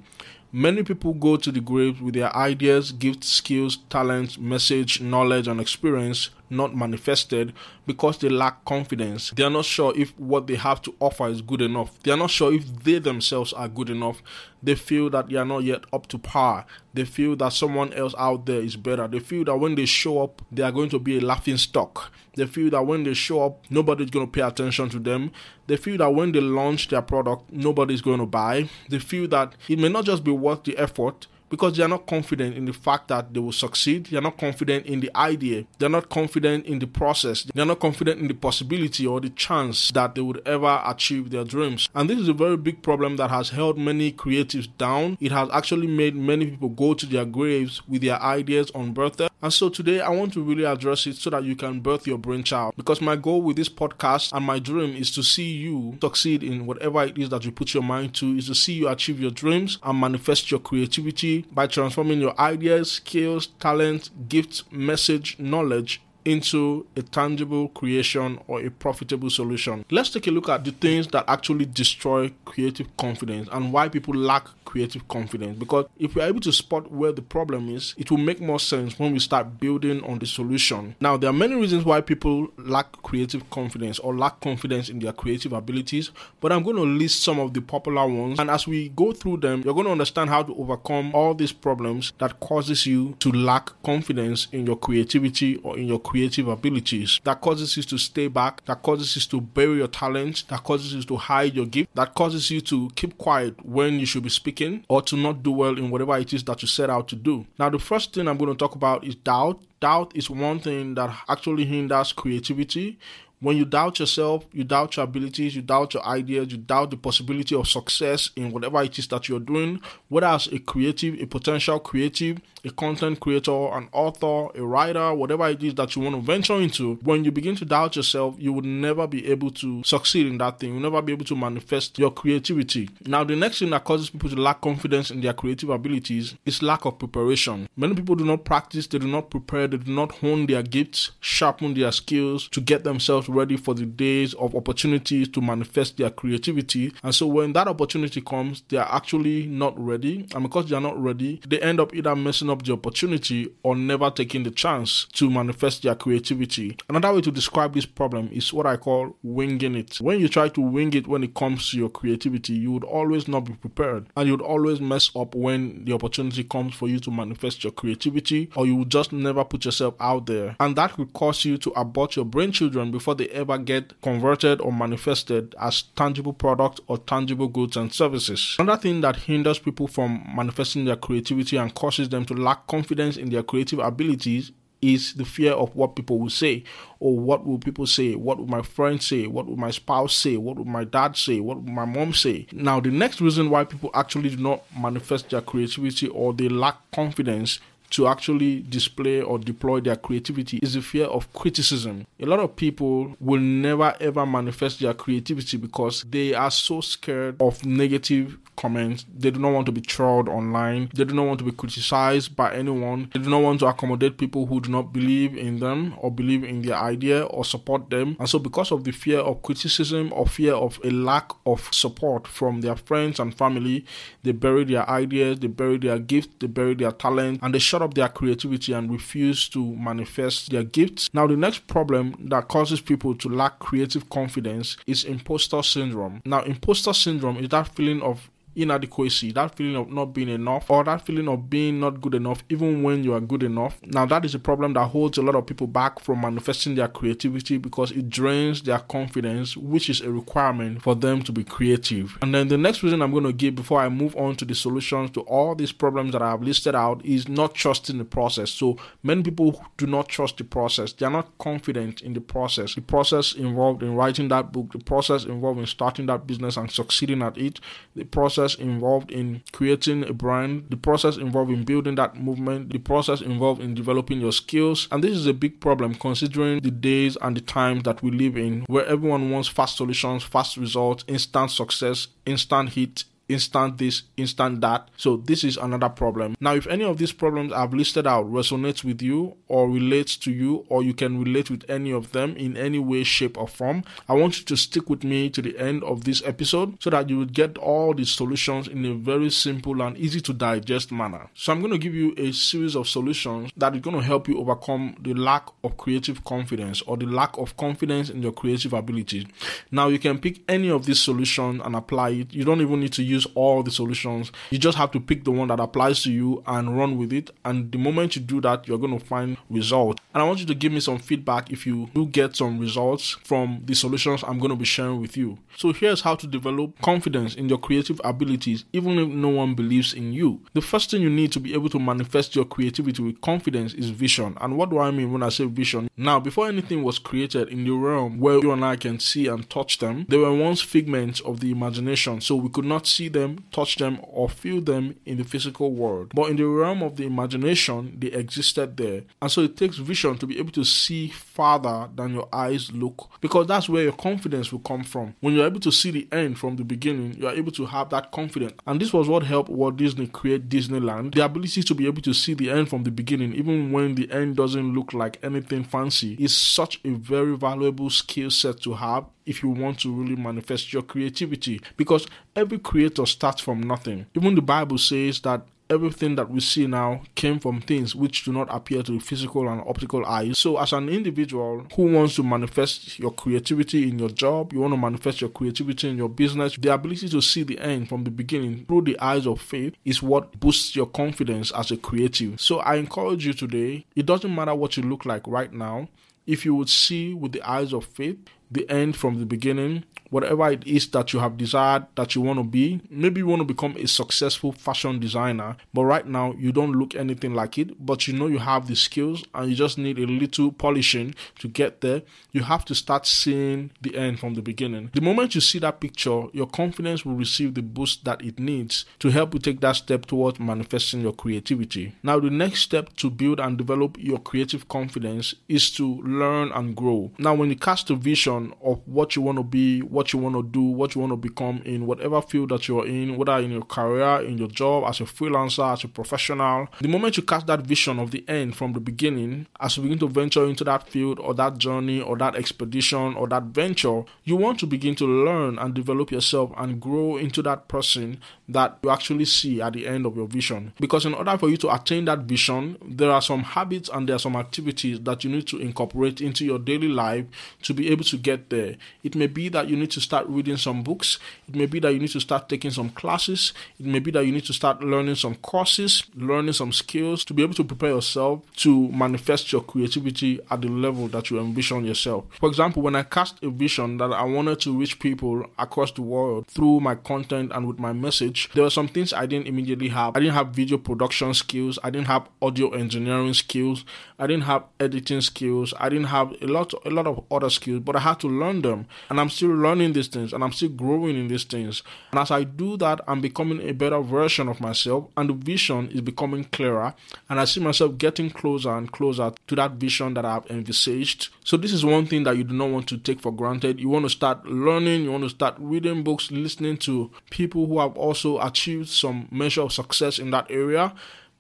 Many 0.54 0.84
people 0.84 1.14
go 1.14 1.38
to 1.38 1.52
the 1.52 1.62
grave 1.62 2.02
with 2.02 2.14
their 2.14 2.36
ideas, 2.36 2.92
gifts, 2.92 3.30
skills, 3.30 3.78
talents, 3.90 4.38
message, 4.38 5.00
knowledge, 5.00 5.48
and 5.48 5.62
experience 5.62 6.30
not 6.52 6.76
manifested 6.76 7.54
because 7.86 8.18
they 8.18 8.30
lack 8.30 8.64
confidence. 8.66 9.32
They 9.32 9.44
are 9.44 9.50
not 9.50 9.66
sure 9.66 9.94
if 9.96 10.18
what 10.20 10.48
they 10.48 10.56
have 10.56 10.82
to 10.84 10.96
offer 11.00 11.28
is 11.30 11.42
good 11.42 11.62
enough. 11.62 11.98
They 12.04 12.12
are 12.12 12.18
not 12.18 12.30
sure 12.30 12.54
if 12.54 12.84
they 12.84 13.00
themselves 13.00 13.54
are 13.54 13.68
good 13.68 13.90
enough. 13.90 14.22
They 14.62 14.76
feel 14.76 15.10
that 15.12 15.30
they 15.30 15.38
are 15.38 15.46
not 15.46 15.64
yet 15.64 15.86
up 15.92 16.08
to 16.08 16.20
par. 16.20 16.66
They 16.94 17.06
feel 17.06 17.36
that 17.38 17.54
someone 17.54 17.94
else 17.94 18.14
out 18.18 18.46
there 18.46 18.62
is 18.62 18.76
better. 18.76 19.08
They 19.08 19.20
feel 19.20 19.46
that 19.46 19.58
when 19.58 19.76
they 19.76 19.86
show 19.86 20.22
up, 20.22 20.42
they 20.52 20.62
are 20.62 20.72
going 20.72 20.90
to 20.90 21.00
be 21.00 21.18
a 21.18 21.22
laughing 21.22 21.58
stock. 21.58 22.12
They 22.36 22.46
feel 22.46 22.70
that 22.70 22.86
when 22.86 23.04
they 23.04 23.14
show 23.14 23.44
up, 23.46 23.64
nobody's 23.70 24.10
going 24.10 24.26
to 24.26 24.32
pay 24.32 24.42
attention 24.42 24.90
to 24.90 25.00
them. 25.00 25.32
They 25.68 25.78
feel 25.78 25.98
that 25.98 26.14
when 26.14 26.32
they 26.32 26.42
launch 26.42 26.90
their 26.90 27.02
product, 27.02 27.52
nobody's 27.52 28.02
going 28.02 28.20
to 28.20 28.26
buy. 28.26 28.70
They 28.90 29.00
feel 29.00 29.28
that 29.30 29.56
it 29.68 29.80
may 29.80 29.90
not 29.90 30.06
just 30.06 30.24
be 30.24 30.32
worth 30.32 30.64
the 30.64 30.78
effort, 30.78 31.28
because 31.52 31.76
they 31.78 31.84
are 31.84 31.88
not 31.90 32.08
confident 32.08 32.56
in 32.56 32.66
the 32.66 32.74
fact 32.74 33.10
that 33.10 33.34
they 33.34 33.40
will 33.40 33.52
succeed. 33.52 34.08
They 34.08 34.18
are 34.18 34.22
not 34.22 34.38
confident 34.38 34.86
in 34.88 35.02
the 35.02 35.12
idea. 35.16 35.66
They 35.78 35.86
are 35.86 35.90
not 35.90 36.10
confident 36.10 36.66
in 36.66 36.80
the 36.80 36.88
process. 36.88 37.44
They 37.54 37.62
are 37.62 37.66
not 37.66 37.82
confident 37.82 38.22
in 38.22 38.28
the 38.30 38.34
possibility 38.34 39.06
or 39.06 39.20
the 39.20 39.30
chance 39.30 39.92
that 39.92 40.16
they 40.16 40.22
would 40.22 40.42
ever 40.48 40.82
achieve 40.86 41.30
their 41.30 41.44
dreams. 41.44 41.90
And 41.94 42.10
this 42.10 42.18
is 42.20 42.30
a 42.30 42.34
very 42.34 42.58
big 42.58 42.82
problem 42.82 43.18
that 43.18 43.30
has 43.30 43.50
held 43.50 43.78
many 43.78 44.12
creatives 44.14 44.68
down. 44.78 45.18
It 45.20 45.32
has 45.32 45.50
actually 45.52 45.88
made 45.88 46.16
many 46.16 46.48
people 46.48 46.70
go 46.70 46.94
to 46.94 47.06
their 47.06 47.26
graves 47.26 47.86
with 47.88 48.02
their 48.02 48.20
ideas 48.22 48.72
unbirthed. 48.72 49.30
And 49.44 49.52
so 49.52 49.70
today 49.70 50.00
I 50.02 50.10
want 50.10 50.34
to 50.34 50.44
really 50.44 50.66
address 50.66 51.08
it 51.08 51.16
so 51.16 51.32
that 51.32 51.44
you 51.44 51.56
can 51.56 51.80
birth 51.80 52.06
your 52.06 52.20
brainchild. 52.20 52.76
Because 52.78 53.02
my 53.02 53.16
goal 53.16 53.42
with 53.42 53.58
this 53.58 53.70
podcast 53.70 54.32
and 54.34 54.46
my 54.46 54.60
dream 54.60 54.96
is 54.96 55.12
to 55.12 55.24
see 55.24 55.52
you 55.52 55.98
succeed 56.02 56.44
in 56.44 56.66
whatever 56.68 57.04
it 57.04 57.18
is 57.18 57.30
that 57.30 57.44
you 57.44 57.52
put 57.52 57.74
your 57.74 57.84
mind 57.84 58.14
to, 58.16 58.38
is 58.38 58.48
to 58.48 58.56
see 58.56 58.74
you 58.74 58.88
achieve 58.88 59.20
your 59.20 59.32
dreams 59.32 59.80
and 59.84 60.00
manifest 60.00 60.52
your 60.52 60.60
creativity 60.60 61.41
by 61.52 61.68
transforming 61.68 62.22
your 62.22 62.40
ideas, 62.40 62.92
skills, 62.92 63.48
talents, 63.60 64.10
gifts, 64.28 64.64
message, 64.72 65.38
knowledge 65.40 66.02
into 66.26 66.86
a 66.96 67.02
tangible 67.02 67.70
creation 67.70 68.40
or 68.48 68.62
a 68.62 68.70
profitable 68.70 69.30
solution. 69.30 69.86
Let's 69.90 70.10
take 70.10 70.28
a 70.28 70.32
look 70.32 70.50
at 70.50 70.64
the 70.64 70.72
things 70.72 71.08
that 71.08 71.26
actually 71.28 71.66
destroy 71.66 72.32
creative 72.46 72.96
confidence 72.98 73.48
and 73.52 73.74
why 73.74 73.90
people 73.90 74.16
lack 74.16 74.48
creative 74.72 75.06
confidence. 75.10 75.58
Because 75.60 75.86
if 76.00 76.16
we 76.16 76.22
are 76.22 76.28
able 76.28 76.40
to 76.42 76.52
spot 76.52 76.90
where 76.92 77.12
the 77.12 77.22
problem 77.22 77.70
is, 77.76 77.94
it 77.98 78.10
will 78.10 78.18
make 78.18 78.40
more 78.40 78.60
sense 78.60 78.98
when 78.98 79.12
we 79.12 79.20
start 79.20 79.60
building 79.60 80.02
on 80.06 80.20
the 80.20 80.26
solution. 80.26 80.96
Now, 81.02 81.18
there 81.18 81.30
are 81.30 81.34
many 81.34 81.56
reasons 81.56 81.84
why 81.84 82.00
people 82.00 82.48
lack 82.58 82.90
creative 83.04 83.50
confidence 83.50 84.00
or 84.00 84.16
lack 84.16 84.40
confidence 84.40 84.88
in 84.88 85.00
their 85.00 85.12
creative 85.12 85.52
abilities, 85.52 86.12
but 86.40 86.54
I'm 86.54 86.64
going 86.64 86.78
to 86.78 86.84
list 86.84 87.22
some 87.22 87.38
of 87.40 87.54
the 87.54 87.62
popular 87.62 88.08
ones. 88.08 88.40
And 88.40 88.50
as 88.50 88.66
we 88.66 88.90
go 88.90 89.12
through 89.12 89.38
them, 89.38 89.62
you're 89.66 89.74
going 89.74 89.88
to 89.88 89.92
understand 89.92 90.30
how 90.30 90.44
to 90.44 90.56
overcome 90.56 91.14
all 91.14 91.34
these 91.34 91.52
problems 91.52 92.14
that 92.20 92.40
causes 92.40 92.86
you 92.86 93.16
to 93.20 93.32
lack 93.32 93.72
confidence 93.84 94.48
in 94.54 94.66
your 94.66 94.78
creativity 94.78 95.58
or 95.58 95.78
in 95.78 95.88
your 95.88 96.00
creative 96.12 96.50
abilities 96.50 97.22
that 97.24 97.40
causes 97.40 97.78
you 97.78 97.84
to 97.84 97.98
stay 97.98 98.28
back, 98.28 98.66
that 98.66 98.84
causes 98.84 99.16
you 99.16 99.22
to 99.22 99.40
bury 99.40 99.78
your 99.78 99.88
talent, 99.88 100.44
that 100.50 100.62
causes 100.62 100.94
you 100.94 101.02
to 101.04 101.16
hide 101.16 101.54
your 101.54 101.66
gift, 101.66 101.96
that 101.96 102.14
causes 102.14 102.52
you 102.52 102.60
to 102.60 102.90
keep 102.98 103.18
quiet 103.18 103.56
when 103.66 103.98
you 103.98 104.06
should 104.06 104.22
be 104.22 104.30
speaking 104.30 104.84
or 104.90 105.02
to 105.02 105.16
not 105.16 105.42
do 105.42 105.52
well 105.52 105.78
in 105.78 105.90
whatever 105.90 106.18
it 106.18 106.34
is 106.34 106.44
that 106.44 106.62
you 106.62 106.68
set 106.68 106.90
out 106.90 107.08
to 107.08 107.16
do. 107.16 107.48
Now, 107.58 107.70
the 107.70 107.80
first 107.80 108.14
thing 108.14 108.28
I'm 108.28 108.38
going 108.38 108.52
to 108.52 108.58
talk 108.58 108.76
about 108.76 109.06
is 109.06 109.16
doubt. 109.16 109.62
Doubt 109.80 110.12
is 110.14 110.30
one 110.30 110.60
thing 110.60 110.96
that 110.96 111.18
actually 111.30 111.64
hinders 111.64 112.12
creativity 112.12 113.00
when 113.42 113.58
you 113.58 113.66
doubt 113.66 114.00
yourself, 114.00 114.46
you 114.54 114.64
doubt 114.64 114.96
your 114.96 115.04
abilities, 115.04 115.56
you 115.56 115.62
doubt 115.62 115.94
your 115.96 116.06
ideas, 116.06 116.52
you 116.52 116.58
doubt 116.58 116.92
the 116.92 116.98
possibility 116.98 117.56
of 117.56 117.68
success 117.68 118.30
in 118.36 118.52
whatever 118.52 118.82
it 118.84 118.98
is 118.98 119.08
that 119.08 119.28
you're 119.28 119.40
doing, 119.40 119.82
whether 120.08 120.28
as 120.28 120.48
a 120.48 120.60
creative, 120.60 121.20
a 121.20 121.26
potential 121.26 121.80
creative, 121.80 122.40
a 122.64 122.70
content 122.70 123.20
creator, 123.20 123.52
an 123.74 123.90
author, 123.92 124.50
a 124.56 124.64
writer, 124.64 125.14
whatever 125.14 125.48
it 125.50 125.64
is 125.64 125.74
that 125.76 125.96
you 125.96 126.04
want 126.04 126.16
to 126.16 126.22
venture 126.22 126.56
into, 126.56 126.96
when 127.04 127.24
you 127.24 127.32
begin 127.32 127.56
to 127.56 127.66
doubt 127.66 127.96
yourself, 127.96 128.36
you 128.38 128.54
will 128.54 128.62
never 128.62 129.08
be 129.08 129.28
able 129.28 129.50
to 129.50 129.84
succeed 129.84 130.28
in 130.28 130.38
that 130.38 130.60
thing. 130.60 130.74
You'll 130.74 130.84
never 130.84 131.02
be 131.02 131.14
able 131.14 131.26
to 131.26 131.36
manifest 131.36 131.98
your 131.98 132.12
creativity. 132.12 132.90
Now, 133.08 133.24
the 133.24 133.36
next 133.36 133.60
thing 133.60 133.72
that 133.72 133.84
causes 133.84 134.12
people 134.12 134.30
to 134.30 134.36
lack 134.36 134.62
confidence 134.62 135.10
in 135.10 135.22
their 135.22 135.34
creative 135.34 135.70
abilities 135.70 136.36
is 136.46 136.62
lack 136.62 136.86
of 136.86 137.00
preparation. 137.00 137.68
Many 137.76 137.96
people 137.96 138.16
do 138.16 138.26
not 138.26 138.46
practice, 138.46 138.86
they 138.86 139.00
do 139.00 139.08
not 139.08 139.32
prepare, 139.32 139.68
they 139.68 139.78
do 139.78 139.92
not 139.92 140.12
hone 140.12 140.46
their 140.46 140.62
gifts, 140.62 141.12
sharpen 141.20 141.74
their 141.74 141.92
skills 141.92 142.48
to 142.50 142.62
get 142.62 142.84
themselves 142.84 143.28
ready 143.34 143.58
for 143.58 143.74
the 143.74 143.86
days 143.86 144.34
of 144.36 144.56
opportunities 144.56 145.28
to 145.30 145.42
manifest 145.42 145.98
their 145.98 146.10
creativity. 146.10 146.94
And 147.04 147.14
so 147.14 147.28
when 147.28 147.54
that 147.54 147.68
opportunity 147.68 148.22
comes, 148.22 148.64
they 148.70 148.78
are 148.78 148.94
actually 148.94 149.48
not 149.48 149.74
ready. 149.78 150.28
And 150.34 150.44
because 150.44 150.70
they 150.70 150.76
are 150.76 150.82
not 150.82 151.02
ready, 151.02 151.42
they 151.48 151.60
end 151.60 151.80
up 151.80 151.94
either 151.96 152.16
messing 152.16 152.50
up 152.50 152.64
the 152.64 152.74
opportunity 152.74 153.52
or 153.64 153.76
never 153.76 154.10
taking 154.12 154.44
the 154.44 154.52
chance 154.52 155.06
to 155.14 155.30
manifest 155.30 155.84
their 155.84 155.96
creativity. 155.96 156.78
Another 156.90 157.14
way 157.14 157.22
to 157.22 157.32
describe 157.32 157.74
this 157.74 157.86
problem 157.86 158.30
is 158.32 158.54
what 158.54 158.66
I 158.66 158.78
call 158.78 159.16
winging 159.24 159.76
it. 159.76 159.98
When 160.00 160.20
you 160.20 160.28
try 160.28 160.50
to 160.50 160.62
wing 160.62 160.94
it 160.94 161.08
when 161.08 161.24
it 161.24 161.34
comes 161.34 161.72
to 161.72 161.78
your 161.78 161.90
creativity, 161.90 162.54
you 162.54 162.72
would 162.72 162.84
always 162.84 163.28
not 163.28 163.42
be 163.42 163.54
prepared 163.54 164.08
and 164.16 164.28
you 164.28 164.34
would 164.34 164.42
always 164.46 164.80
mess 164.82 165.12
up 165.16 165.36
when 165.36 165.86
the 165.86 165.94
opportunity 165.94 166.44
comes 166.44 166.74
for 166.76 166.88
you 166.88 167.00
to 167.00 167.12
manifest 167.12 167.64
your 167.64 167.72
creativity 167.72 168.50
or 168.56 168.66
you 168.66 168.76
would 168.76 168.90
just 168.90 169.12
never 169.12 169.44
put 169.44 169.66
yourself 169.66 169.96
out 170.00 170.26
there. 170.26 170.56
And 170.60 170.76
that 170.76 170.94
could 170.94 171.14
cause 171.14 171.46
you 171.46 171.58
to 171.60 171.72
abort 171.72 172.16
your 172.16 172.26
brain 172.26 172.52
children 172.52 172.92
before 172.92 173.16
they 173.22 173.28
ever 173.30 173.60
get 173.60 174.02
converted 174.02 174.60
or 174.62 174.74
manifested 174.74 175.54
as 175.60 175.84
tangible 175.96 176.34
products 176.34 176.82
or 176.88 176.98
tangible 176.98 177.48
goods 177.48 177.78
and 177.78 177.94
services. 177.94 178.56
Another 178.58 178.82
thing 178.82 179.02
that 179.02 179.16
hinders 179.16 179.60
people 179.60 179.88
from 179.88 180.26
manifesting 180.36 180.86
their 180.86 180.96
creativity 180.96 181.56
and 181.58 181.74
causes 181.76 182.10
them 182.10 182.26
to 182.26 182.34
lack 182.34 182.66
confidence 182.66 183.18
in 183.18 183.30
their 183.30 183.44
creative 183.44 183.78
abilities 183.78 184.52
is 184.82 185.14
the 185.14 185.26
fear 185.26 185.52
of 185.52 185.76
what 185.76 185.96
people 185.96 186.18
will 186.18 186.32
say. 186.32 186.64
Or 187.00 187.18
what 187.20 187.46
will 187.46 187.60
people 187.60 187.86
say? 187.86 188.16
What 188.16 188.40
will 188.40 188.48
my 188.48 188.64
friends 188.64 189.06
say? 189.06 189.28
What 189.28 189.46
will 189.46 189.56
my 189.56 189.70
spouse 189.70 190.16
say? 190.16 190.38
What 190.38 190.58
will 190.58 190.66
my 190.66 190.84
dad 190.84 191.16
say? 191.16 191.40
What 191.40 191.58
will 191.58 191.72
my 191.72 191.86
mom 191.86 192.14
say? 192.14 192.48
Now 192.52 192.80
the 192.80 192.90
next 192.90 193.22
reason 193.22 193.52
why 193.52 193.66
people 193.66 193.92
actually 193.94 194.30
do 194.30 194.38
not 194.38 194.64
manifest 194.76 195.30
their 195.30 195.42
creativity 195.42 196.08
or 196.08 196.34
they 196.34 196.50
lack 196.50 196.78
confidence 196.92 197.60
to 197.92 198.08
actually 198.08 198.62
display 198.62 199.22
or 199.22 199.38
deploy 199.38 199.80
their 199.80 199.96
creativity 199.96 200.58
is 200.62 200.74
the 200.74 200.82
fear 200.82 201.06
of 201.06 201.32
criticism. 201.34 202.06
A 202.20 202.26
lot 202.26 202.40
of 202.40 202.56
people 202.56 203.16
will 203.20 203.40
never 203.42 203.94
ever 204.00 204.26
manifest 204.26 204.80
their 204.80 204.94
creativity 204.94 205.58
because 205.58 206.04
they 206.10 206.34
are 206.34 206.52
so 206.52 206.82
scared 206.82 207.42
of 207.42 207.64
negative 207.66 208.38
comments. 208.56 209.06
They 209.14 209.32
do 209.32 209.40
not 209.40 209.54
want 209.54 209.66
to 209.66 209.72
be 209.72 209.82
trolled 209.82 210.30
online. 210.30 210.90
They 210.94 211.04
do 211.04 211.16
not 211.16 211.26
want 211.26 211.40
to 211.40 211.46
be 211.46 211.52
criticized 211.52 212.36
by 212.36 212.54
anyone. 212.54 213.10
They 213.14 213.20
do 213.20 213.30
not 213.30 213.42
want 213.42 213.60
to 213.62 213.66
accommodate 213.66 214.18
people 214.18 214.46
who 214.46 214.62
do 214.62 214.70
not 214.70 214.94
believe 214.94 215.36
in 215.36 215.60
them 215.60 215.96
or 215.98 216.12
believe 216.12 216.44
in 216.44 216.62
their 216.62 216.76
idea 216.78 217.24
or 217.24 217.44
support 217.44 217.90
them. 217.90 218.16
And 218.20 218.30
so, 218.30 218.40
because 218.40 218.72
of 218.72 218.84
the 218.84 218.92
fear 218.92 219.20
of 219.20 219.42
criticism 219.42 220.14
or 220.14 220.28
fear 220.28 220.54
of 220.54 220.80
a 220.84 220.92
lack 220.92 221.32
of 221.46 221.74
support 221.74 222.28
from 222.28 222.62
their 222.62 222.76
friends 222.76 223.20
and 223.20 223.36
family, 223.36 223.86
they 224.24 224.32
bury 224.32 224.64
their 224.64 224.88
ideas, 224.90 225.40
they 225.40 225.48
bury 225.48 225.78
their 225.78 226.00
gifts, 226.00 226.36
they 226.40 226.48
bury 226.48 226.76
their 226.76 226.92
talent, 226.92 227.40
and 227.42 227.54
they 227.56 227.60
shut 227.60 227.81
up 227.82 227.94
their 227.94 228.10
creativity 228.10 228.74
and 228.74 228.92
refuse 228.92 229.50
to 229.50 229.76
manifest 229.76 230.52
their 230.52 230.64
gifts. 230.64 231.10
Now, 231.14 231.28
the 231.28 231.38
next 231.38 231.68
problem 231.68 232.16
that 232.30 232.48
causes 232.48 232.82
people 232.82 233.16
to 233.16 233.30
lack 233.30 233.60
creative 233.60 234.10
confidence 234.10 234.78
is 234.88 235.04
imposter 235.04 235.62
syndrome. 235.64 236.22
Now, 236.26 236.44
imposter 236.44 236.94
syndrome 236.94 237.38
is 237.38 237.50
that 237.50 237.68
feeling 237.76 238.02
of 238.02 238.30
inadequacy, 238.56 239.32
that 239.32 239.56
feeling 239.56 239.76
of 239.76 239.90
not 239.90 240.14
being 240.14 240.30
enough, 240.30 240.70
or 240.70 240.84
that 240.84 241.06
feeling 241.06 241.28
of 241.28 241.50
being 241.50 241.80
not 241.80 242.02
good 242.02 242.16
enough, 242.16 242.44
even 242.50 242.84
when 242.84 243.04
you 243.04 243.14
are 243.14 243.22
good 243.22 243.44
enough. 243.44 243.80
Now, 243.86 244.06
that 244.06 244.26
is 244.26 244.36
a 244.36 244.40
problem 244.40 244.74
that 244.74 244.88
holds 244.88 245.18
a 245.18 245.22
lot 245.22 245.36
of 245.36 245.46
people 245.46 245.68
back 245.68 246.00
from 246.00 246.22
manifesting 246.22 246.76
their 246.76 246.88
creativity 246.88 247.58
because 247.58 247.92
it 247.92 248.10
drains 248.10 248.62
their 248.62 248.80
confidence, 248.80 249.56
which 249.56 249.90
is 249.90 250.02
a 250.02 250.12
requirement 250.12 250.82
for 250.82 250.96
them 250.96 251.22
to 251.24 251.32
be 251.32 251.44
creative. 251.44 252.18
And 252.22 252.34
then 252.36 252.50
the 252.50 252.58
next 252.58 252.84
reason 252.84 253.02
I'm 253.02 253.12
going 253.12 253.24
to 253.24 253.34
give 253.34 253.56
before 253.56 253.80
I 253.80 253.90
move 253.90 254.16
on 254.16 254.36
to 254.38 254.46
the 254.46 254.56
solutions 254.56 255.12
to 255.12 255.22
all 255.22 255.56
these 255.56 255.72
problems 255.72 256.12
that 256.12 256.22
I 256.22 256.32
have 256.32 256.44
listed 256.44 256.76
out 256.76 257.04
is 257.06 257.28
not 257.28 257.56
trusting 257.56 257.98
the 257.98 258.06
process. 258.06 258.52
So, 258.52 258.78
many 259.04 259.24
people 259.24 259.64
do 259.78 259.88
not 259.88 260.10
trust 260.10 260.38
the 260.38 260.44
process, 260.44 260.94
they 260.94 261.06
are 261.06 261.12
not 261.12 261.38
confident 261.38 262.02
in 262.02 262.14
the 262.14 262.22
process. 262.22 262.76
The 262.76 262.82
process 262.82 263.34
involved 263.34 263.84
in 263.84 263.96
writing 263.96 264.28
that 264.30 264.52
book, 264.52 264.72
the 264.72 264.80
process 264.80 265.24
involved 265.26 265.60
in 265.60 265.66
starting 265.66 266.08
that 266.08 266.28
business 266.28 266.58
and 266.58 266.70
succeeding 266.70 267.22
at 267.22 267.38
it, 267.38 267.60
the 267.96 268.04
process 268.04 268.41
process 268.42 268.60
involved 268.60 269.12
in 269.12 269.44
creating 269.52 270.04
a 270.10 270.14
brand, 270.14 270.66
the 270.70 270.78
process 270.78 271.18
involved 271.18 271.52
in 271.52 271.64
building 271.64 271.96
that 271.96 272.16
movement, 272.16 272.72
the 272.72 272.80
process 272.80 273.22
involved 273.22 273.62
in 273.62 273.76
developing 273.76 274.20
your 274.20 274.32
skills. 274.32 274.88
And 274.92 275.04
this 275.04 275.12
is 275.12 275.28
a 275.28 275.34
big 275.34 275.60
problem 275.62 275.94
considering 275.96 276.62
the 276.62 276.72
days 276.72 277.18
and 277.22 277.38
the 277.38 277.42
times 277.42 277.84
that 277.84 278.02
we 278.02 278.10
live 278.10 278.38
in 278.38 278.62
where 278.62 278.86
everyone 278.88 279.30
wants 279.30 279.48
fast 279.48 279.78
solutions, 279.78 280.24
fast 280.24 280.58
results, 280.58 281.04
instant 281.08 281.52
success, 281.52 282.08
instant 282.26 282.70
hit, 282.70 283.04
instant 283.34 283.78
this, 283.78 284.04
instant 284.18 284.62
that. 284.62 284.90
So 284.98 285.18
this 285.18 285.44
is 285.44 285.58
another 285.58 285.90
problem. 285.90 286.36
Now, 286.40 286.56
if 286.56 286.68
any 286.68 286.84
of 286.84 286.98
these 286.98 287.12
problems 287.12 287.54
I've 287.54 287.74
listed 287.74 288.08
out 288.08 288.32
resonates 288.32 288.84
with 288.84 289.02
you 289.02 289.36
or 289.48 289.70
relates 289.70 290.18
to 290.18 290.32
you, 290.32 290.66
or 290.70 290.84
you 290.84 290.94
can 290.94 291.24
relate 291.24 291.50
with 291.50 291.70
any 291.70 291.92
of 291.92 292.12
them 292.12 292.36
in 292.36 292.58
any 292.58 292.80
way, 292.80 293.04
shape, 293.04 293.38
or 293.38 293.48
form, 293.48 293.84
I 294.08 294.14
want 294.14 294.40
you 294.40 294.46
to 294.46 294.58
stick 294.58 294.90
with 294.90 295.04
me 295.04 295.30
to 295.30 295.42
the 295.42 295.58
end 295.58 295.84
of 295.84 296.04
this 296.04 296.22
episode 296.26 296.82
so 296.82 296.90
that 296.90 297.10
you 297.10 297.20
will 297.20 297.26
get 297.26 297.58
all 297.58 297.94
the 297.94 298.06
solutions 298.06 298.68
in 298.68 298.86
a 298.86 298.94
very 298.94 299.30
simple 299.30 299.82
and 299.82 299.98
easy 299.98 300.22
to 300.22 300.34
digest 300.34 300.92
manner. 300.92 301.30
So 301.34 301.52
I'm 301.52 301.60
going 301.60 301.74
to 301.74 301.78
give 301.78 301.96
you 301.96 302.14
a 302.18 302.32
series 302.32 302.76
of 302.76 302.88
solutions 302.88 303.52
that 303.58 303.76
is 303.76 303.82
going 303.82 303.98
to 303.98 304.04
help 304.04 304.28
you 304.28 304.40
overcome 304.40 304.96
the 305.02 305.14
lack 305.14 305.48
of 305.64 305.78
creative 305.78 306.24
confidence 306.24 306.82
or 306.84 306.98
the 306.98 307.06
lack 307.06 307.38
of 307.38 307.58
confidence 307.58 308.10
in 308.10 308.22
your 308.22 308.32
creative 308.32 308.74
ability. 308.74 309.28
Now, 309.72 309.88
you 309.88 310.00
can 310.00 310.20
pick 310.20 310.42
any 310.50 310.70
of 310.70 310.86
these 310.86 311.00
solutions 311.00 311.62
and 311.64 311.76
apply 311.76 312.10
it. 312.10 312.34
You 312.34 312.44
don't 312.44 312.62
even 312.62 312.80
need 312.80 312.94
to 312.94 313.04
use 313.04 313.21
all 313.28 313.64
the 313.64 313.72
solutions. 313.72 314.32
You 314.50 314.58
just 314.58 314.78
have 314.78 314.92
to 314.92 315.00
pick 315.00 315.24
the 315.24 315.32
one 315.32 315.50
that 315.50 315.60
applies 315.60 316.04
to 316.04 316.12
you 316.12 316.44
and 316.48 316.78
run 316.78 316.98
with 316.98 317.14
it. 317.14 317.32
And 317.46 317.72
the 317.72 317.78
moment 317.78 318.16
you 318.16 318.22
do 318.22 318.42
that, 318.42 318.68
you're 318.68 318.78
going 318.78 318.98
to 318.98 319.06
find 319.06 319.38
results. 319.50 320.02
And 320.14 320.22
I 320.22 320.26
want 320.26 320.40
you 320.40 320.46
to 320.48 320.56
give 320.56 320.72
me 320.72 320.80
some 320.80 321.00
feedback 321.00 321.52
if 321.52 321.66
you 321.66 321.90
do 321.94 322.06
get 322.06 322.36
some 322.36 322.60
results 322.60 323.18
from 323.24 323.62
the 323.66 323.74
solutions 323.74 324.24
I'm 324.24 324.40
going 324.40 324.50
to 324.50 324.56
be 324.56 324.66
sharing 324.66 325.02
with 325.02 325.18
you. 325.18 325.38
So 325.58 325.74
here's 325.74 326.02
how 326.02 326.16
to 326.16 326.28
develop 326.28 326.80
confidence 326.82 327.36
in 327.36 327.50
your 327.50 327.58
creative 327.58 328.00
abilities, 328.04 328.66
even 328.74 328.98
if 329.00 329.08
no 329.10 329.30
one 329.30 329.56
believes 329.56 329.94
in 329.94 330.14
you. 330.14 330.42
The 330.54 330.62
first 330.62 330.92
thing 330.92 331.02
you 331.02 331.10
need 331.10 331.32
to 331.34 331.40
be 331.40 331.54
able 331.54 331.70
to 331.70 331.80
manifest 331.80 332.36
your 332.36 332.46
creativity 332.46 333.02
with 333.02 333.22
confidence 333.22 333.74
is 333.74 333.90
vision. 333.90 334.38
And 334.42 334.58
what 334.58 334.70
do 334.70 334.80
I 334.80 334.92
mean 334.92 335.12
when 335.12 335.24
I 335.24 335.30
say 335.30 335.46
vision? 335.46 335.90
Now, 335.98 336.20
before 336.20 336.48
anything 336.48 336.84
was 336.84 337.00
created 337.00 337.50
in 337.50 337.64
the 337.64 337.72
realm 337.72 338.20
where 338.20 338.40
you 338.40 338.52
and 338.52 338.64
I 338.64 338.76
can 338.76 339.00
see 339.00 339.28
and 339.28 339.50
touch 339.50 339.80
them, 339.80 340.06
they 340.10 340.18
were 340.18 340.34
once 340.34 340.62
figments 340.62 341.20
of 341.22 341.40
the 341.40 341.52
imagination. 341.52 342.22
So 342.22 342.36
we 342.36 342.50
could 342.50 342.66
not 342.66 342.88
see 342.88 343.01
them, 343.10 343.46
touch 343.52 343.78
them, 343.78 344.00
or 344.04 344.30
feel 344.30 344.62
them 344.62 344.96
in 345.06 345.18
the 345.18 345.24
physical 345.24 345.72
world. 345.72 346.12
But 346.14 346.30
in 346.30 346.38
the 346.38 346.46
realm 346.46 346.82
of 346.82 346.96
the 346.96 347.06
imagination, 347.06 347.98
they 348.00 348.08
existed 348.08 348.78
there. 348.78 349.04
And 349.22 349.32
so 349.32 349.42
it 349.42 349.58
takes 349.58 349.78
vision 349.78 350.18
to 350.18 350.28
be 350.28 350.40
able 350.40 350.52
to 350.52 350.64
see 350.64 351.10
farther 351.10 351.90
than 351.96 352.14
your 352.14 352.30
eyes 352.34 352.72
look, 352.72 353.10
because 353.22 353.48
that's 353.48 353.70
where 353.70 353.84
your 353.84 353.94
confidence 353.94 354.52
will 354.52 354.60
come 354.60 354.84
from. 354.84 355.16
When 355.20 355.34
you're 355.34 355.48
able 355.48 355.60
to 355.62 355.72
see 355.72 355.92
the 355.92 356.08
end 356.12 356.38
from 356.40 356.56
the 356.56 356.64
beginning, 356.64 357.16
you 357.18 357.28
are 357.28 357.34
able 357.34 357.52
to 357.54 357.66
have 357.66 357.90
that 357.90 358.12
confidence. 358.12 358.54
And 358.66 358.80
this 358.80 358.94
was 358.94 359.08
what 359.08 359.24
helped 359.24 359.50
Walt 359.50 359.78
Disney 359.78 360.08
create 360.08 360.50
Disneyland 360.50 361.14
the 361.14 361.26
ability 361.26 361.64
to 361.64 361.76
be 361.76 361.88
able 361.88 362.02
to 362.02 362.14
see 362.14 362.34
the 362.34 362.50
end 362.50 362.70
from 362.70 362.84
the 362.84 362.92
beginning, 362.92 363.34
even 363.34 363.72
when 363.72 363.96
the 363.96 364.12
end 364.12 364.36
doesn't 364.36 364.74
look 364.74 364.94
like 364.94 365.20
anything 365.24 365.64
fancy, 365.64 366.16
is 366.20 366.36
such 366.36 366.80
a 366.84 366.92
very 366.92 367.36
valuable 367.36 367.90
skill 367.90 368.32
set 368.32 368.62
to 368.62 368.74
have 368.74 369.06
if 369.26 369.44
you 369.44 369.50
want 369.50 369.80
to 369.80 369.94
really 369.94 370.16
manifest 370.16 370.74
your 370.74 370.84
creativity 370.84 371.62
because 371.78 372.08
every 372.36 372.60
creator 372.60 373.06
starts 373.06 373.42
from 373.42 373.62
nothing. 373.62 374.06
Even 374.16 374.36
the 374.36 374.42
Bible 374.42 374.78
says 374.78 375.20
that 375.22 375.42
everything 375.72 376.16
that 376.16 376.30
we 376.30 376.42
see 376.42 376.68
now 376.68 377.02
came 377.16 377.40
from 377.40 377.62
things 377.62 377.96
which 377.96 378.26
do 378.26 378.34
not 378.34 378.48
appear 378.54 378.84
to 378.84 378.92
the 378.92 379.00
physical 379.00 379.48
and 379.48 379.62
optical 379.62 380.06
eyes. 380.06 380.38
So, 380.38 380.58
as 380.58 380.74
an 380.74 380.90
individual 380.90 381.66
who 381.76 381.94
wants 381.94 382.16
to 382.16 382.24
manifest 382.24 383.00
your 383.00 383.12
creativity 383.12 383.88
in 383.90 383.98
your 383.98 384.10
job, 384.10 384.52
you 384.52 384.60
want 384.60 384.74
to 384.74 384.78
manifest 384.78 385.22
your 385.22 385.30
creativity 385.30 385.90
in 385.90 385.98
your 385.98 386.10
business, 386.10 386.58
the 386.58 386.74
ability 386.74 387.08
to 387.10 387.22
see 387.22 387.44
the 387.44 387.58
end 387.60 387.88
from 387.88 388.04
the 388.04 388.12
beginning 388.12 388.66
through 388.66 388.82
the 388.82 389.00
eyes 389.00 389.26
of 389.26 389.40
faith 389.40 389.74
is 389.86 390.04
what 390.04 390.38
boosts 390.40 390.76
your 390.76 390.88
confidence 390.88 391.52
as 391.52 391.72
a 391.72 391.78
creative. 391.78 392.42
So, 392.42 392.60
I 392.60 392.76
encourage 392.76 393.26
you 393.26 393.34
today, 393.34 393.86
it 393.96 394.06
doesn't 394.06 394.36
matter 394.36 394.54
what 394.54 394.76
you 394.76 394.84
look 394.84 395.06
like 395.06 395.26
right 395.26 395.54
now, 395.54 395.88
if 396.28 396.46
you 396.46 396.54
would 396.54 396.70
see 396.70 397.14
with 397.14 397.32
the 397.32 397.42
eyes 397.50 397.74
of 397.74 397.86
faith 397.86 398.18
the 398.52 398.70
end 398.70 398.96
from 398.96 399.20
the 399.20 399.26
beginning, 399.26 399.86
whatever 400.12 400.52
it 400.52 400.66
is 400.68 400.88
that 400.90 401.14
you 401.14 401.20
have 401.20 401.38
desired 401.38 401.88
that 401.96 402.14
you 402.14 402.22
want 402.22 402.38
to 402.38 402.44
be. 402.44 402.82
Maybe 402.90 403.22
you 403.22 403.28
want 403.28 403.40
to 403.40 403.46
become 403.46 403.76
a 403.78 403.88
successful 403.88 404.52
fashion 404.52 405.00
designer, 405.00 405.56
but 405.74 405.86
right 405.86 406.06
now 406.06 406.36
you 406.38 406.52
don't 406.52 406.74
look 406.74 406.94
anything 406.94 407.34
like 407.34 407.58
it, 407.58 407.84
but 407.84 408.08
you 408.08 408.14
know 408.14 408.28
you 408.28 408.38
have 408.38 408.68
the 408.68 408.76
skills 408.76 409.26
and 409.34 409.50
you 409.50 409.56
just 409.56 409.78
need 409.78 409.98
a 409.98 410.06
little 410.06 410.52
polishing 410.52 411.16
to 411.40 411.48
get 411.48 411.82
there. 411.82 412.04
You 412.32 412.44
have 412.44 412.66
to 412.66 412.76
start 412.76 413.08
seeing 413.08 413.72
the 413.82 413.98
end 413.98 414.20
from 414.20 414.36
the 414.36 414.42
beginning. 414.42 414.92
The 414.94 415.02
moment 415.02 415.34
you 415.34 415.42
see 415.42 415.60
that 415.60 415.80
picture, 415.80 416.24
your 416.34 416.48
confidence 416.48 417.06
will 417.06 417.16
receive 417.16 417.54
the 417.54 417.62
boost 417.62 418.06
that 418.06 418.22
it 418.22 418.40
needs 418.40 418.86
to 419.00 419.10
help 419.10 419.34
you 419.34 419.40
take 419.40 419.62
that 419.62 419.78
step 419.78 420.06
towards 420.06 420.40
manifesting 420.40 421.02
your 421.02 421.14
creativity. 421.14 421.96
Now, 422.04 422.20
the 422.20 422.30
next 422.30 422.62
step 422.62 422.94
to 422.98 423.10
build 423.10 423.40
and 423.40 423.58
develop 423.58 423.98
your 423.98 424.20
creative 424.20 424.68
confidence 424.68 425.34
is 425.48 425.72
to 425.72 426.02
learn 426.02 426.52
and 426.52 426.76
grow. 426.76 427.12
Now, 427.18 427.34
when 427.34 427.50
you 427.50 427.56
cast 427.56 427.90
a 427.90 427.96
vision 427.96 428.54
of 428.62 428.82
what 428.86 429.16
you 429.16 429.22
want 429.22 429.38
to 429.38 429.44
be, 429.44 429.80
what 429.82 430.01
what 430.02 430.14
you 430.14 430.18
want 430.18 430.34
to 430.36 430.42
do, 430.42 430.64
what 430.64 430.96
you 430.96 431.02
want 431.02 431.12
to 431.14 431.16
become 431.16 431.62
in 431.64 431.86
whatever 431.86 432.20
field 432.24 432.50
that 432.50 432.68
you're 432.68 432.88
in, 432.88 433.18
whether 433.18 433.38
in 433.38 433.52
your 433.52 433.62
career, 433.62 434.26
in 434.26 434.36
your 434.36 434.48
job, 434.48 434.84
as 434.88 435.00
a 435.00 435.04
freelancer, 435.04 435.72
as 435.72 435.84
a 435.84 435.88
professional. 435.88 436.68
The 436.82 436.88
moment 436.88 437.18
you 437.18 437.24
cast 437.24 437.46
that 437.46 437.62
vision 437.62 438.00
of 438.00 438.10
the 438.10 438.26
end 438.28 438.56
from 438.56 438.74
the 438.74 438.80
beginning, 438.80 439.46
as 439.60 439.78
you 439.78 439.84
begin 439.84 440.00
to 440.00 440.08
venture 440.08 440.48
into 440.48 440.64
that 440.64 440.90
field 440.90 441.20
or 441.20 441.36
that 441.36 441.60
journey 441.60 442.02
or 442.02 442.18
that 442.18 442.36
expedition 442.36 443.14
or 443.14 443.28
that 443.28 443.44
venture, 443.44 444.04
you 444.24 444.36
want 444.36 444.60
to 444.62 444.66
begin 444.66 444.96
to 444.96 445.06
learn 445.06 445.60
and 445.60 445.76
develop 445.76 446.10
yourself 446.10 446.52
and 446.58 446.82
grow 446.82 447.18
into 447.18 447.44
that 447.44 447.68
person 447.68 448.20
that 448.54 448.78
you 448.84 448.90
actually 448.90 449.26
see 449.26 449.62
at 449.62 449.74
the 449.74 449.88
end 449.88 450.06
of 450.06 450.16
your 450.16 450.28
vision. 450.28 450.74
Because 450.80 451.06
in 451.06 451.14
order 451.14 451.38
for 451.38 451.50
you 451.50 451.58
to 451.58 451.74
attain 451.74 452.06
that 452.06 452.20
vision, 452.20 452.78
there 452.86 453.12
are 453.12 453.22
some 453.22 453.44
habits 453.44 453.90
and 453.94 454.08
there 454.08 454.16
are 454.16 454.20
some 454.20 454.36
activities 454.36 455.00
that 455.02 455.24
you 455.24 455.30
need 455.30 455.48
to 455.48 455.58
incorporate 455.58 456.22
into 456.22 456.46
your 456.46 456.60
daily 456.60 456.88
life 456.88 457.26
to 457.64 457.74
be 457.74 457.90
able 457.90 458.04
to 458.06 458.18
get 458.18 458.50
there. 458.50 458.76
It 459.04 459.16
may 459.16 459.28
be 459.28 459.50
that 459.50 459.68
you 459.70 459.76
need 459.76 459.92
to 459.92 460.02
start 460.02 460.28
reading 460.28 460.58
some 460.58 460.84
books, 460.84 461.20
it 461.48 461.56
may 461.56 461.66
be 461.66 461.80
that 461.80 461.94
you 461.94 462.00
need 462.00 462.12
to 462.12 462.20
start 462.20 462.50
taking 462.50 462.72
some 462.72 462.90
classes, 462.90 463.54
it 463.80 463.86
may 463.86 464.00
be 464.00 464.12
that 464.12 464.26
you 464.26 464.32
need 464.32 464.46
to 464.46 464.54
start 464.54 464.84
learning 464.84 465.16
some 465.16 465.36
courses, 465.36 466.04
learning 466.16 466.54
some 466.54 466.72
skills 466.72 467.24
to 467.26 467.34
be 467.34 467.44
able 467.44 467.54
to 467.54 467.64
prepare 467.64 467.90
yourself 467.90 468.42
to 468.58 468.90
manifest 468.90 469.52
your 469.52 469.62
creativity 469.62 470.40
at 470.50 470.62
the 470.62 470.68
level 470.68 471.08
that 471.08 471.30
you 471.30 471.40
envision 471.40 471.86
yourself. 471.86 472.26
For 472.40 472.50
example, 472.50 472.82
when 472.82 472.96
I 472.96 473.04
cast 473.04 473.44
a 473.44 473.50
vision 473.50 473.98
that 473.98 474.12
I 474.12 474.24
wanted 474.24 474.60
to 474.62 474.78
reach 474.78 475.00
people 475.00 475.46
across 475.58 475.92
the 475.92 476.02
world 476.02 476.48
through 476.48 476.80
my 476.80 476.96
content 476.96 477.52
and 477.54 477.68
with 477.68 477.80
my 477.80 477.94
message, 477.94 478.41
there 478.54 478.64
were 478.64 478.70
some 478.70 478.88
things 478.88 479.14
I 479.14 479.26
didn't 479.26 479.48
immediately 479.48 479.90
have. 479.90 480.16
I 480.16 480.20
didn't 480.20 480.36
have 480.36 480.50
video 480.50 480.78
production 480.78 481.34
skills, 481.34 481.78
I 481.84 481.90
didn't 481.90 482.08
have 482.08 482.28
audio 482.42 482.72
engineering 482.72 483.34
skills, 483.34 483.86
I 484.20 484.28
didn't 484.28 484.44
have 484.44 484.64
editing 484.80 485.22
skills, 485.22 485.74
I 485.80 485.90
didn't 485.90 486.08
have 486.08 486.32
a 486.42 486.48
lot 486.48 486.74
a 486.86 486.90
lot 486.90 487.08
of 487.08 487.24
other 487.32 487.50
skills, 487.50 487.82
but 487.82 487.96
I 487.96 488.00
had 488.00 488.20
to 488.22 488.28
learn 488.28 488.62
them. 488.62 488.86
And 489.10 489.20
I'm 489.20 489.30
still 489.30 489.50
learning 489.50 489.94
these 489.94 490.08
things 490.08 490.34
and 490.34 490.44
I'm 490.44 490.52
still 490.52 490.70
growing 490.70 491.18
in 491.18 491.28
these 491.28 491.44
things. 491.44 491.84
And 492.12 492.20
as 492.20 492.32
I 492.32 492.44
do 492.44 492.78
that, 492.78 493.02
I'm 493.08 493.22
becoming 493.22 493.62
a 493.68 493.74
better 493.74 494.00
version 494.02 494.48
of 494.48 494.60
myself 494.60 495.08
and 495.18 495.30
the 495.30 495.34
vision 495.34 495.90
is 495.90 496.02
becoming 496.02 496.44
clearer 496.46 496.94
and 497.30 497.40
I 497.40 497.46
see 497.46 497.60
myself 497.60 497.98
getting 497.98 498.30
closer 498.30 498.72
and 498.76 498.92
closer 498.92 499.32
to 499.48 499.56
that 499.56 499.74
vision 499.74 500.14
that 500.16 500.26
I've 500.26 500.50
envisaged. 500.50 501.30
So 501.44 501.58
this 501.58 501.74
is 501.74 501.84
one 501.86 502.06
thing 502.06 502.24
that 502.24 502.38
you 502.38 502.44
do 502.44 502.54
not 502.54 502.70
want 502.70 502.88
to 502.90 502.98
take 502.98 503.20
for 503.22 503.32
granted. 503.32 503.80
You 503.80 503.90
want 503.90 504.06
to 504.06 504.10
start 504.10 504.46
learning, 504.46 505.04
you 505.04 505.12
want 505.12 505.24
to 505.24 505.30
start 505.30 505.56
reading 505.60 506.04
books, 506.04 506.32
listening 506.32 506.78
to 506.78 507.12
people 507.30 507.66
who 507.68 507.80
have 507.80 507.98
also 507.98 508.31
achieved 508.40 508.90
some 508.90 509.28
measure 509.32 509.62
of 509.62 509.74
success 509.74 510.20
in 510.20 510.32
that 510.32 510.48
area. 510.50 510.94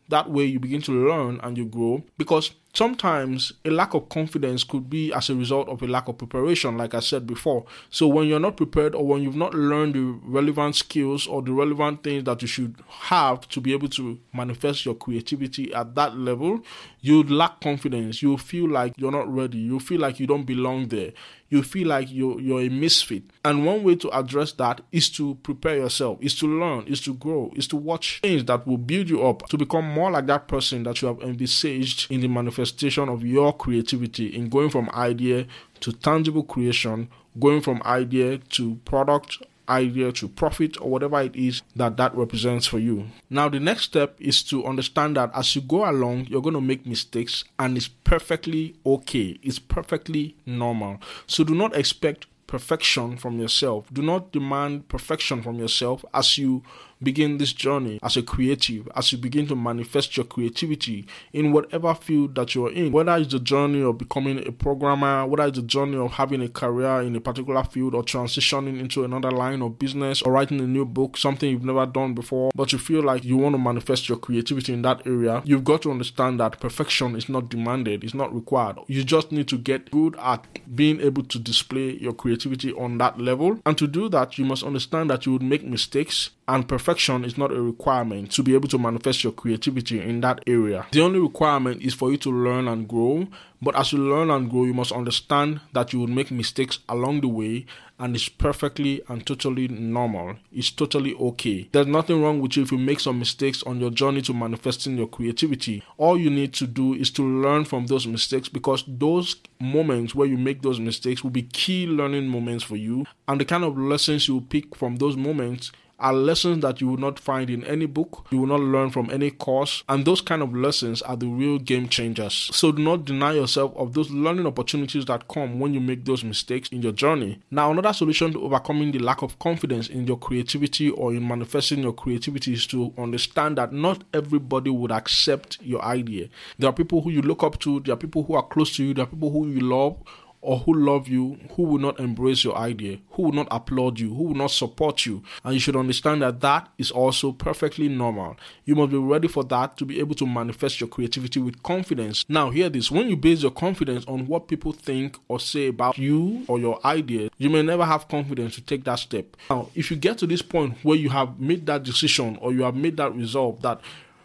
That 0.09 0.29
way 0.29 0.45
you 0.45 0.59
begin 0.59 0.81
to 0.83 0.91
learn 0.91 1.39
and 1.41 1.57
you 1.57 1.65
grow 1.65 2.03
because 2.17 2.51
sometimes 2.73 3.53
a 3.65 3.69
lack 3.69 3.93
of 3.93 4.09
confidence 4.09 4.63
could 4.63 4.89
be 4.89 5.13
as 5.13 5.29
a 5.29 5.35
result 5.35 5.67
of 5.69 5.81
a 5.81 5.87
lack 5.87 6.07
of 6.07 6.17
preparation, 6.17 6.77
like 6.77 6.93
I 6.93 6.99
said 6.99 7.27
before. 7.27 7.65
So, 7.89 8.07
when 8.07 8.27
you're 8.27 8.39
not 8.39 8.57
prepared 8.57 8.95
or 8.95 9.05
when 9.05 9.21
you've 9.21 9.35
not 9.35 9.53
learned 9.53 9.95
the 9.95 10.19
relevant 10.23 10.75
skills 10.75 11.27
or 11.27 11.41
the 11.41 11.51
relevant 11.51 12.03
things 12.03 12.23
that 12.25 12.41
you 12.41 12.47
should 12.47 12.75
have 12.87 13.47
to 13.49 13.61
be 13.61 13.73
able 13.73 13.89
to 13.89 14.19
manifest 14.33 14.85
your 14.85 14.95
creativity 14.95 15.73
at 15.73 15.95
that 15.95 16.17
level, 16.17 16.61
you 17.01 17.23
lack 17.23 17.61
confidence. 17.61 18.21
You 18.21 18.37
feel 18.37 18.69
like 18.69 18.93
you're 18.97 19.11
not 19.11 19.31
ready. 19.33 19.57
You 19.57 19.79
feel 19.79 19.99
like 19.99 20.19
you 20.19 20.27
don't 20.27 20.45
belong 20.45 20.87
there. 20.87 21.11
You 21.49 21.63
feel 21.63 21.89
like 21.89 22.07
you're, 22.09 22.39
you're 22.39 22.61
a 22.61 22.69
misfit. 22.69 23.23
And 23.43 23.65
one 23.65 23.83
way 23.83 23.95
to 23.95 24.17
address 24.17 24.53
that 24.53 24.79
is 24.93 25.09
to 25.11 25.35
prepare 25.43 25.75
yourself, 25.75 26.19
is 26.21 26.33
to 26.39 26.47
learn, 26.47 26.87
is 26.87 27.01
to 27.01 27.13
grow, 27.13 27.51
is 27.57 27.67
to 27.67 27.75
watch 27.75 28.21
things 28.21 28.45
that 28.45 28.65
will 28.65 28.77
build 28.77 29.09
you 29.09 29.25
up 29.25 29.49
to 29.49 29.57
become 29.57 29.83
more 29.83 30.09
like 30.09 30.27
that 30.27 30.47
person 30.47 30.83
that 30.83 31.01
you 31.01 31.09
have 31.09 31.19
envisaged 31.19 32.09
in 32.09 32.21
the 32.21 32.29
manifestation 32.29 32.60
manifestation 32.61 33.09
of 33.09 33.23
your 33.25 33.51
creativity 33.53 34.27
in 34.27 34.47
going 34.47 34.69
from 34.69 34.87
idea 34.93 35.47
to 35.79 35.91
tangible 35.91 36.43
creation, 36.43 37.09
going 37.39 37.59
from 37.59 37.81
idea 37.83 38.37
to 38.37 38.75
product, 38.85 39.41
idea 39.67 40.11
to 40.11 40.27
profit, 40.27 40.79
or 40.79 40.91
whatever 40.91 41.19
it 41.21 41.35
is 41.35 41.63
that 41.75 41.97
that 41.97 42.15
represents 42.15 42.67
for 42.67 42.77
you. 42.77 43.07
Now, 43.31 43.49
the 43.49 43.59
next 43.59 43.83
step 43.83 44.15
is 44.19 44.43
to 44.43 44.65
understand 44.65 45.17
that 45.17 45.31
as 45.33 45.55
you 45.55 45.61
go 45.61 45.89
along, 45.89 46.27
you're 46.27 46.41
going 46.41 46.53
to 46.53 46.61
make 46.61 46.85
mistakes, 46.85 47.43
and 47.57 47.77
it's 47.77 47.87
perfectly 47.87 48.75
okay, 48.85 49.39
it's 49.41 49.57
perfectly 49.59 50.35
normal. 50.45 50.99
So, 51.25 51.43
do 51.43 51.55
not 51.55 51.75
expect 51.75 52.27
perfection 52.45 53.17
from 53.17 53.39
yourself. 53.39 53.87
Do 53.91 54.03
not 54.03 54.31
demand 54.31 54.87
perfection 54.87 55.41
from 55.41 55.57
yourself 55.57 56.05
as 56.13 56.37
you 56.37 56.61
begin 57.01 57.37
this 57.37 57.53
journey 57.53 57.99
as 58.03 58.17
a 58.17 58.21
creative, 58.21 58.87
as 58.95 59.11
you 59.11 59.17
begin 59.17 59.47
to 59.47 59.55
manifest 59.55 60.15
your 60.17 60.25
creativity 60.25 61.05
in 61.33 61.51
whatever 61.51 61.93
field 61.95 62.35
that 62.35 62.53
you're 62.55 62.71
in, 62.71 62.91
whether 62.91 63.15
it's 63.17 63.31
the 63.31 63.39
journey 63.39 63.81
of 63.81 63.97
becoming 63.97 64.45
a 64.47 64.51
programmer, 64.51 65.25
whether 65.25 65.47
it's 65.47 65.57
the 65.57 65.63
journey 65.63 65.97
of 65.97 66.11
having 66.11 66.41
a 66.41 66.49
career 66.49 67.01
in 67.01 67.15
a 67.15 67.21
particular 67.21 67.63
field 67.63 67.95
or 67.95 68.03
transitioning 68.03 68.79
into 68.79 69.03
another 69.03 69.31
line 69.31 69.61
of 69.61 69.79
business 69.79 70.21
or 70.21 70.33
writing 70.33 70.59
a 70.59 70.67
new 70.67 70.85
book, 70.85 71.17
something 71.17 71.49
you've 71.49 71.63
never 71.63 71.85
done 71.85 72.13
before, 72.13 72.51
but 72.55 72.71
you 72.71 72.77
feel 72.77 73.01
like 73.01 73.23
you 73.23 73.37
want 73.37 73.53
to 73.53 73.59
manifest 73.59 74.07
your 74.07 74.17
creativity 74.17 74.73
in 74.73 74.81
that 74.81 75.05
area, 75.05 75.41
you've 75.45 75.63
got 75.63 75.81
to 75.81 75.91
understand 75.91 76.39
that 76.39 76.59
perfection 76.59 77.15
is 77.15 77.29
not 77.29 77.49
demanded, 77.49 78.03
it's 78.03 78.13
not 78.13 78.33
required. 78.33 78.77
You 78.87 79.03
just 79.03 79.31
need 79.31 79.47
to 79.47 79.57
get 79.57 79.91
good 79.91 80.15
at 80.17 80.45
being 80.75 81.01
able 81.01 81.23
to 81.23 81.39
display 81.39 81.97
your 81.97 82.13
creativity 82.13 82.73
on 82.73 82.97
that 82.99 83.19
level. 83.19 83.59
And 83.65 83.77
to 83.77 83.87
do 83.87 84.09
that, 84.09 84.37
you 84.37 84.45
must 84.45 84.63
understand 84.63 85.09
that 85.09 85.25
you 85.25 85.33
would 85.33 85.41
make 85.41 85.63
mistakes 85.63 86.31
and 86.47 86.67
perfection 86.67 86.90
is 86.99 87.37
not 87.37 87.51
a 87.51 87.61
requirement 87.61 88.31
to 88.31 88.43
be 88.43 88.53
able 88.53 88.67
to 88.69 88.77
manifest 88.77 89.23
your 89.23 89.33
creativity 89.33 89.99
in 90.01 90.21
that 90.21 90.41
area. 90.47 90.85
The 90.91 91.01
only 91.01 91.19
requirement 91.19 91.81
is 91.81 91.93
for 91.93 92.11
you 92.11 92.17
to 92.17 92.31
learn 92.31 92.67
and 92.67 92.87
grow. 92.87 93.27
But 93.63 93.75
as 93.75 93.93
you 93.93 93.99
learn 93.99 94.31
and 94.31 94.49
grow, 94.49 94.63
you 94.63 94.73
must 94.73 94.91
understand 94.91 95.59
that 95.73 95.93
you 95.93 95.99
will 95.99 96.07
make 96.07 96.31
mistakes 96.31 96.79
along 96.89 97.21
the 97.21 97.27
way, 97.27 97.67
and 97.99 98.15
it's 98.15 98.27
perfectly 98.27 99.03
and 99.07 99.23
totally 99.23 99.67
normal. 99.67 100.37
It's 100.51 100.71
totally 100.71 101.13
okay. 101.13 101.69
There's 101.71 101.85
nothing 101.85 102.23
wrong 102.23 102.41
with 102.41 102.57
you 102.57 102.63
if 102.63 102.71
you 102.71 102.79
make 102.79 102.99
some 102.99 103.19
mistakes 103.19 103.61
on 103.61 103.79
your 103.79 103.91
journey 103.91 104.23
to 104.23 104.33
manifesting 104.33 104.97
your 104.97 105.05
creativity. 105.07 105.83
All 105.99 106.17
you 106.17 106.31
need 106.31 106.53
to 106.53 106.65
do 106.65 106.95
is 106.95 107.11
to 107.11 107.23
learn 107.23 107.65
from 107.65 107.85
those 107.85 108.07
mistakes 108.07 108.49
because 108.49 108.83
those 108.87 109.35
moments 109.59 110.15
where 110.15 110.27
you 110.27 110.39
make 110.39 110.63
those 110.63 110.79
mistakes 110.79 111.23
will 111.23 111.29
be 111.29 111.43
key 111.43 111.85
learning 111.85 112.27
moments 112.29 112.63
for 112.63 112.77
you, 112.77 113.05
and 113.27 113.39
the 113.39 113.45
kind 113.45 113.63
of 113.63 113.77
lessons 113.77 114.27
you 114.27 114.35
will 114.35 114.41
pick 114.41 114.75
from 114.75 114.95
those 114.95 115.15
moments 115.15 115.71
are 116.01 116.13
lessons 116.13 116.61
that 116.61 116.81
you 116.81 116.87
will 116.87 116.97
not 116.97 117.19
find 117.19 117.49
in 117.49 117.63
any 117.63 117.85
book, 117.85 118.25
you 118.31 118.39
will 118.39 118.47
not 118.47 118.59
learn 118.59 118.89
from 118.89 119.09
any 119.11 119.31
course, 119.31 119.83
and 119.87 120.05
those 120.05 120.19
kind 120.21 120.41
of 120.41 120.53
lessons 120.53 121.01
are 121.03 121.15
the 121.15 121.27
real 121.27 121.59
game 121.59 121.87
changers. 121.87 122.49
So 122.53 122.71
do 122.71 122.81
not 122.83 123.05
deny 123.05 123.33
yourself 123.33 123.73
of 123.75 123.93
those 123.93 124.09
learning 124.11 124.47
opportunities 124.47 125.05
that 125.05 125.27
come 125.27 125.59
when 125.59 125.73
you 125.73 125.79
make 125.79 126.05
those 126.05 126.23
mistakes 126.23 126.69
in 126.69 126.81
your 126.81 126.91
journey. 126.91 127.39
Now, 127.51 127.71
another 127.71 127.93
solution 127.93 128.33
to 128.33 128.41
overcoming 128.43 128.91
the 128.91 128.99
lack 128.99 129.21
of 129.21 129.37
confidence 129.39 129.87
in 129.87 130.07
your 130.07 130.17
creativity 130.17 130.89
or 130.89 131.13
in 131.13 131.27
manifesting 131.27 131.79
your 131.83 131.93
creativity 131.93 132.53
is 132.53 132.65
to 132.67 132.93
understand 132.97 133.57
that 133.57 133.71
not 133.71 134.03
everybody 134.13 134.69
would 134.69 134.91
accept 134.91 135.57
your 135.61 135.83
idea. 135.83 136.27
There 136.57 136.69
are 136.69 136.73
people 136.73 137.01
who 137.01 137.11
you 137.11 137.21
look 137.21 137.43
up 137.43 137.59
to, 137.59 137.79
there 137.81 137.93
are 137.93 137.97
people 137.97 138.23
who 138.23 138.33
are 138.33 138.43
close 138.45 138.75
to 138.77 138.83
you, 138.83 138.93
there 138.93 139.03
are 139.03 139.07
people 139.07 139.29
who 139.31 139.47
you 139.47 139.61
love 139.61 139.97
or 140.41 140.59
who 140.59 140.73
love 140.73 141.07
you, 141.07 141.37
who 141.55 141.63
will 141.63 141.77
not 141.77 141.99
embrace 141.99 142.43
your 142.43 142.57
idea, 142.57 142.97
who 143.11 143.23
will 143.23 143.31
not 143.31 143.47
applaud 143.51 143.99
you, 143.99 144.13
who 144.13 144.23
will 144.23 144.35
not 144.35 144.51
support 144.51 145.05
you. 145.05 145.21
And 145.43 145.53
you 145.53 145.59
should 145.59 145.75
understand 145.75 146.21
that 146.21 146.41
that 146.41 146.69
is 146.77 146.91
also 146.91 147.31
perfectly 147.31 147.87
normal. 147.87 148.37
You 148.65 148.75
must 148.75 148.91
be 148.91 148.97
ready 148.97 149.27
for 149.27 149.43
that 149.45 149.77
to 149.77 149.85
be 149.85 149.99
able 149.99 150.15
to 150.15 150.25
manifest 150.25 150.81
your 150.81 150.89
creativity 150.89 151.39
with 151.39 151.61
confidence. 151.63 152.25
Now, 152.27 152.49
hear 152.49 152.69
this 152.69 152.89
when 152.91 153.07
you 153.07 153.15
base 153.15 153.41
your 153.43 153.51
confidence 153.51 154.05
on 154.07 154.27
what 154.27 154.47
people 154.47 154.71
think 154.71 155.17
or 155.27 155.39
say 155.39 155.67
about 155.67 155.97
you 155.97 156.43
or 156.47 156.59
your 156.59 156.85
idea, 156.85 157.29
you 157.37 157.49
may 157.49 157.61
never 157.61 157.85
have 157.85 158.07
confidence 158.07 158.55
to 158.55 158.61
take 158.61 158.83
that 158.85 158.99
step. 158.99 159.37
Now, 159.49 159.69
if 159.75 159.91
you 159.91 159.97
get 159.97 160.17
to 160.19 160.27
this 160.27 160.41
point 160.41 160.77
where 160.83 160.97
you 160.97 161.09
have 161.09 161.39
made 161.39 161.65
that 161.67 161.83
decision 161.83 162.37
or 162.41 162.51
you 162.51 162.63
have 162.63 162.75
made 162.75 162.97
that 162.97 163.15
resolve 163.15 163.61
that 163.61 163.81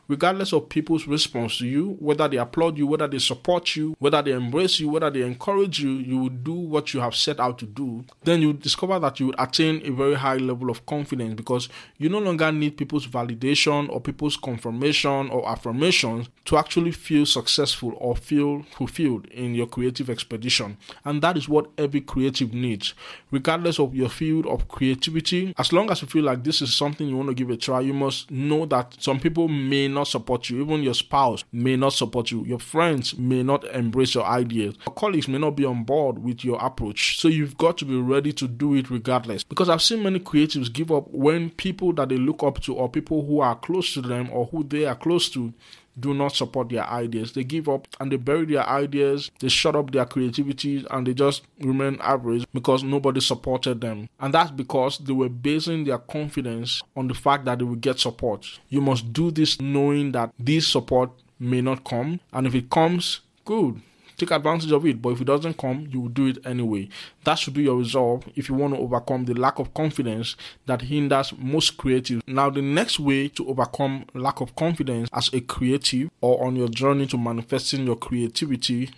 regardless 0.09 0.53
of 0.53 0.69
people's 0.69 1.07
response 1.07 1.59
to 1.59 1.67
you, 1.67 1.97
whether 2.01 2.29
they 2.29 2.37
applaud 2.37 2.79
you, 2.79 2.87
whether 2.87 3.09
they 3.09 3.19
support 3.19 3.77
you, 3.77 3.95
whether 3.99 4.23
they 4.23 4.33
embrace 4.33 4.79
you, 4.81 4.89
whether 4.89 5.11
they 5.11 5.23
encourage 5.23 5.81
you, 5.81 5.91
you 5.91 6.19
will 6.19 6.29
do 6.29 6.55
what 6.55 6.95
you 6.95 7.01
have 7.01 7.15
set 7.15 7.41
out 7.41 7.59
to 7.59 7.67
do, 7.67 8.05
then 8.25 8.43
you 8.43 8.53
discover 8.53 8.99
that 8.99 9.19
you 9.21 9.27
would 9.27 9.35
attain 9.39 9.81
a 9.85 9.91
very 9.91 10.15
high 10.15 10.37
level 10.37 10.71
of 10.71 10.85
confidence 10.87 11.35
because 11.35 11.69
you 11.99 12.09
no 12.09 12.19
longer 12.19 12.51
need 12.53 12.77
people's 12.77 13.07
validation 13.07 13.89
or 13.91 14.01
people's 14.01 14.37
confirmation 14.37 15.29
or 15.31 15.49
affirmations 15.49 16.29
to 16.45 16.57
actually 16.57 16.93
feel 16.93 17.27
successful 17.27 17.95
or 17.99 18.17
feel 18.17 18.63
fulfilled 18.71 19.27
in 19.27 19.55
your 19.55 19.67
creative 19.67 20.09
expedition. 20.11 20.77
And 21.05 21.21
that 21.23 21.37
is 21.37 21.49
what 21.49 21.71
every 21.79 22.01
creative 22.01 22.55
needs, 22.55 22.95
regardless 23.31 23.79
of 23.79 23.95
your 23.95 24.09
field 24.09 24.47
of 24.47 24.69
creativity. 24.69 25.53
As 25.59 25.73
long 25.73 25.91
as 25.91 26.03
you 26.03 26.09
feel 26.09 26.25
like 26.25 26.45
this 26.45 26.63
is 26.63 26.75
something 26.75 27.09
you 27.09 27.17
want 27.17 27.29
to 27.29 27.35
give 27.35 27.51
a 27.51 27.57
try, 27.57 27.81
you 27.81 27.93
must 27.93 28.31
know 28.31 28.67
that 28.67 28.97
some 28.99 29.19
people 29.19 29.49
may 29.49 29.89
not 29.97 30.07
support 30.07 30.49
you. 30.49 30.63
Even 30.63 30.83
your 30.83 30.95
spouse 30.95 31.43
may 31.53 31.75
not 31.77 31.93
support 31.93 32.31
you. 32.31 32.45
Your 32.45 32.59
friends 32.61 33.17
may 33.19 33.43
not 33.43 33.65
embrace 33.65 34.15
your 34.15 34.25
ideas. 34.25 34.75
Your 34.87 34.95
colleagues 34.95 35.27
may 35.27 35.39
not 35.39 35.57
be 35.57 35.65
on 35.65 35.83
board 35.85 36.19
with 36.19 36.45
your 36.45 36.65
approach. 36.65 37.19
So 37.19 37.29
you've 37.29 37.57
got 37.59 37.79
to 37.79 37.85
be 37.85 38.01
ready 38.01 38.33
to 38.35 38.47
do 38.47 38.75
it 38.75 38.91
regardless. 38.91 39.43
Because 39.43 39.69
I've 39.69 39.83
seen 39.83 40.03
many 40.03 40.21
creatives 40.21 40.73
give 40.73 40.93
up 40.93 41.11
when 41.11 41.51
people 41.51 41.93
that 41.95 42.11
they 42.11 42.17
look 42.19 42.43
up 42.43 42.61
to 42.63 42.75
or 42.75 42.89
people 42.89 43.27
who 43.27 43.41
are 43.41 43.57
close 43.57 43.93
to 43.95 44.03
them 44.03 44.29
or 44.31 44.47
who 44.47 44.63
they 44.63 44.85
are 44.85 44.95
close 44.95 45.29
to 45.31 45.53
do 45.99 46.15
not 46.15 46.35
support 46.35 46.69
their 46.69 46.87
ideas. 46.87 47.33
They 47.33 47.45
give 47.45 47.69
up 47.69 47.89
and 48.01 48.11
they 48.11 48.17
bury 48.17 48.47
their 48.47 48.69
ideas, 48.69 49.31
they 49.41 49.49
shut 49.49 49.77
up 49.77 49.91
their 49.91 50.07
creativity, 50.07 50.85
and 50.91 51.07
they 51.07 51.15
just 51.15 51.43
remain 51.61 51.99
average 52.01 52.47
because 52.53 52.83
nobody 52.83 53.21
supported 53.21 53.81
them. 53.81 54.09
And 54.21 54.35
that's 54.35 54.51
because 54.51 54.99
they 54.99 55.13
were 55.13 55.29
basing 55.29 55.85
their 55.85 55.99
confidence 55.99 56.83
on 56.97 57.09
the 57.09 57.15
fact 57.15 57.45
that 57.47 57.59
they 57.59 57.65
will 57.65 57.77
get 57.77 57.99
support. 57.99 58.47
You 58.69 58.81
must 58.81 59.13
do 59.13 59.31
this 59.31 59.61
knowing 59.61 60.13
that 60.13 60.33
this 60.39 60.69
support 60.69 61.11
may 61.39 61.61
not 61.61 61.85
come, 61.85 62.21
and 62.33 62.47
if 62.47 62.55
it 62.55 62.71
comes, 62.71 63.21
good 63.45 63.81
take 64.17 64.31
advantage 64.31 64.73
of 64.73 64.87
it. 64.87 65.01
But 65.01 65.11
if 65.11 65.21
it 65.21 65.27
doesn't 65.27 65.59
come, 65.59 65.89
you 65.91 66.01
will 66.01 66.09
do 66.09 66.27
it 66.27 66.39
anyway. 66.45 66.89
That 67.25 67.37
should 67.37 67.55
be 67.55 67.65
your 67.65 67.77
resolve 67.77 68.25
if 68.35 68.49
you 68.49 68.55
want 68.55 68.75
to 68.75 68.81
overcome 68.81 69.25
the 69.25 69.35
lack 69.35 69.59
of 69.59 69.75
confidence 69.75 70.37
that 70.67 70.83
hinders 70.83 71.33
most 71.37 71.77
creatives. 71.77 72.23
Now, 72.27 72.51
the 72.51 72.63
next 72.63 72.99
way 72.99 73.29
to 73.29 73.49
overcome 73.49 74.07
lack 74.15 74.41
of 74.41 74.55
confidence 74.57 75.09
as 75.13 75.33
a 75.33 75.41
creative 75.41 76.11
or 76.21 76.45
on 76.45 76.57
your 76.57 76.69
journey 76.69 77.07
to 77.09 77.19
manifesting 77.19 77.87
your 77.87 77.97
creativity 77.97 78.91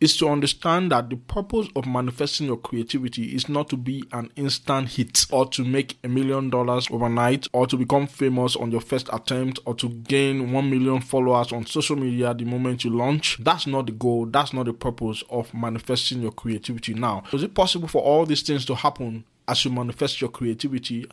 is 0.00 0.16
to 0.16 0.28
understand 0.28 0.92
that 0.92 1.10
the 1.10 1.16
purpose 1.16 1.66
of 1.74 1.86
manifesting 1.86 2.46
your 2.46 2.56
creativity 2.56 3.34
is 3.34 3.48
not 3.48 3.68
to 3.68 3.76
be 3.76 4.04
an 4.12 4.30
instant 4.36 4.88
hit 4.90 5.26
or 5.30 5.46
to 5.48 5.64
make 5.64 5.98
a 6.04 6.08
million 6.08 6.50
dollars 6.50 6.88
overnight 6.90 7.46
or 7.52 7.66
to 7.66 7.76
become 7.76 8.06
famous 8.06 8.54
on 8.54 8.70
your 8.70 8.80
first 8.80 9.08
attempt 9.12 9.58
or 9.64 9.74
to 9.74 9.88
gain 9.88 10.52
1 10.52 10.70
million 10.70 11.00
followers 11.00 11.52
on 11.52 11.66
social 11.66 11.96
media 11.96 12.32
the 12.32 12.44
moment 12.44 12.84
you 12.84 12.90
launch. 12.90 13.38
That's 13.40 13.66
not 13.66 13.86
the 13.86 13.92
goal, 13.92 14.26
that's 14.26 14.52
not 14.52 14.66
the 14.66 14.72
purpose 14.72 15.22
of 15.30 15.52
manifesting 15.52 16.22
your 16.22 16.32
creativity. 16.32 16.94
Now, 16.94 17.24
is 17.32 17.42
it 17.42 17.54
possible 17.54 17.88
for 17.88 18.02
all 18.02 18.24
these 18.24 18.42
things 18.42 18.64
to 18.66 18.76
happen 18.76 19.24
as 19.48 19.64
you 19.64 19.72
manifest 19.72 20.20
your 20.20 20.30
creativity? 20.30 21.06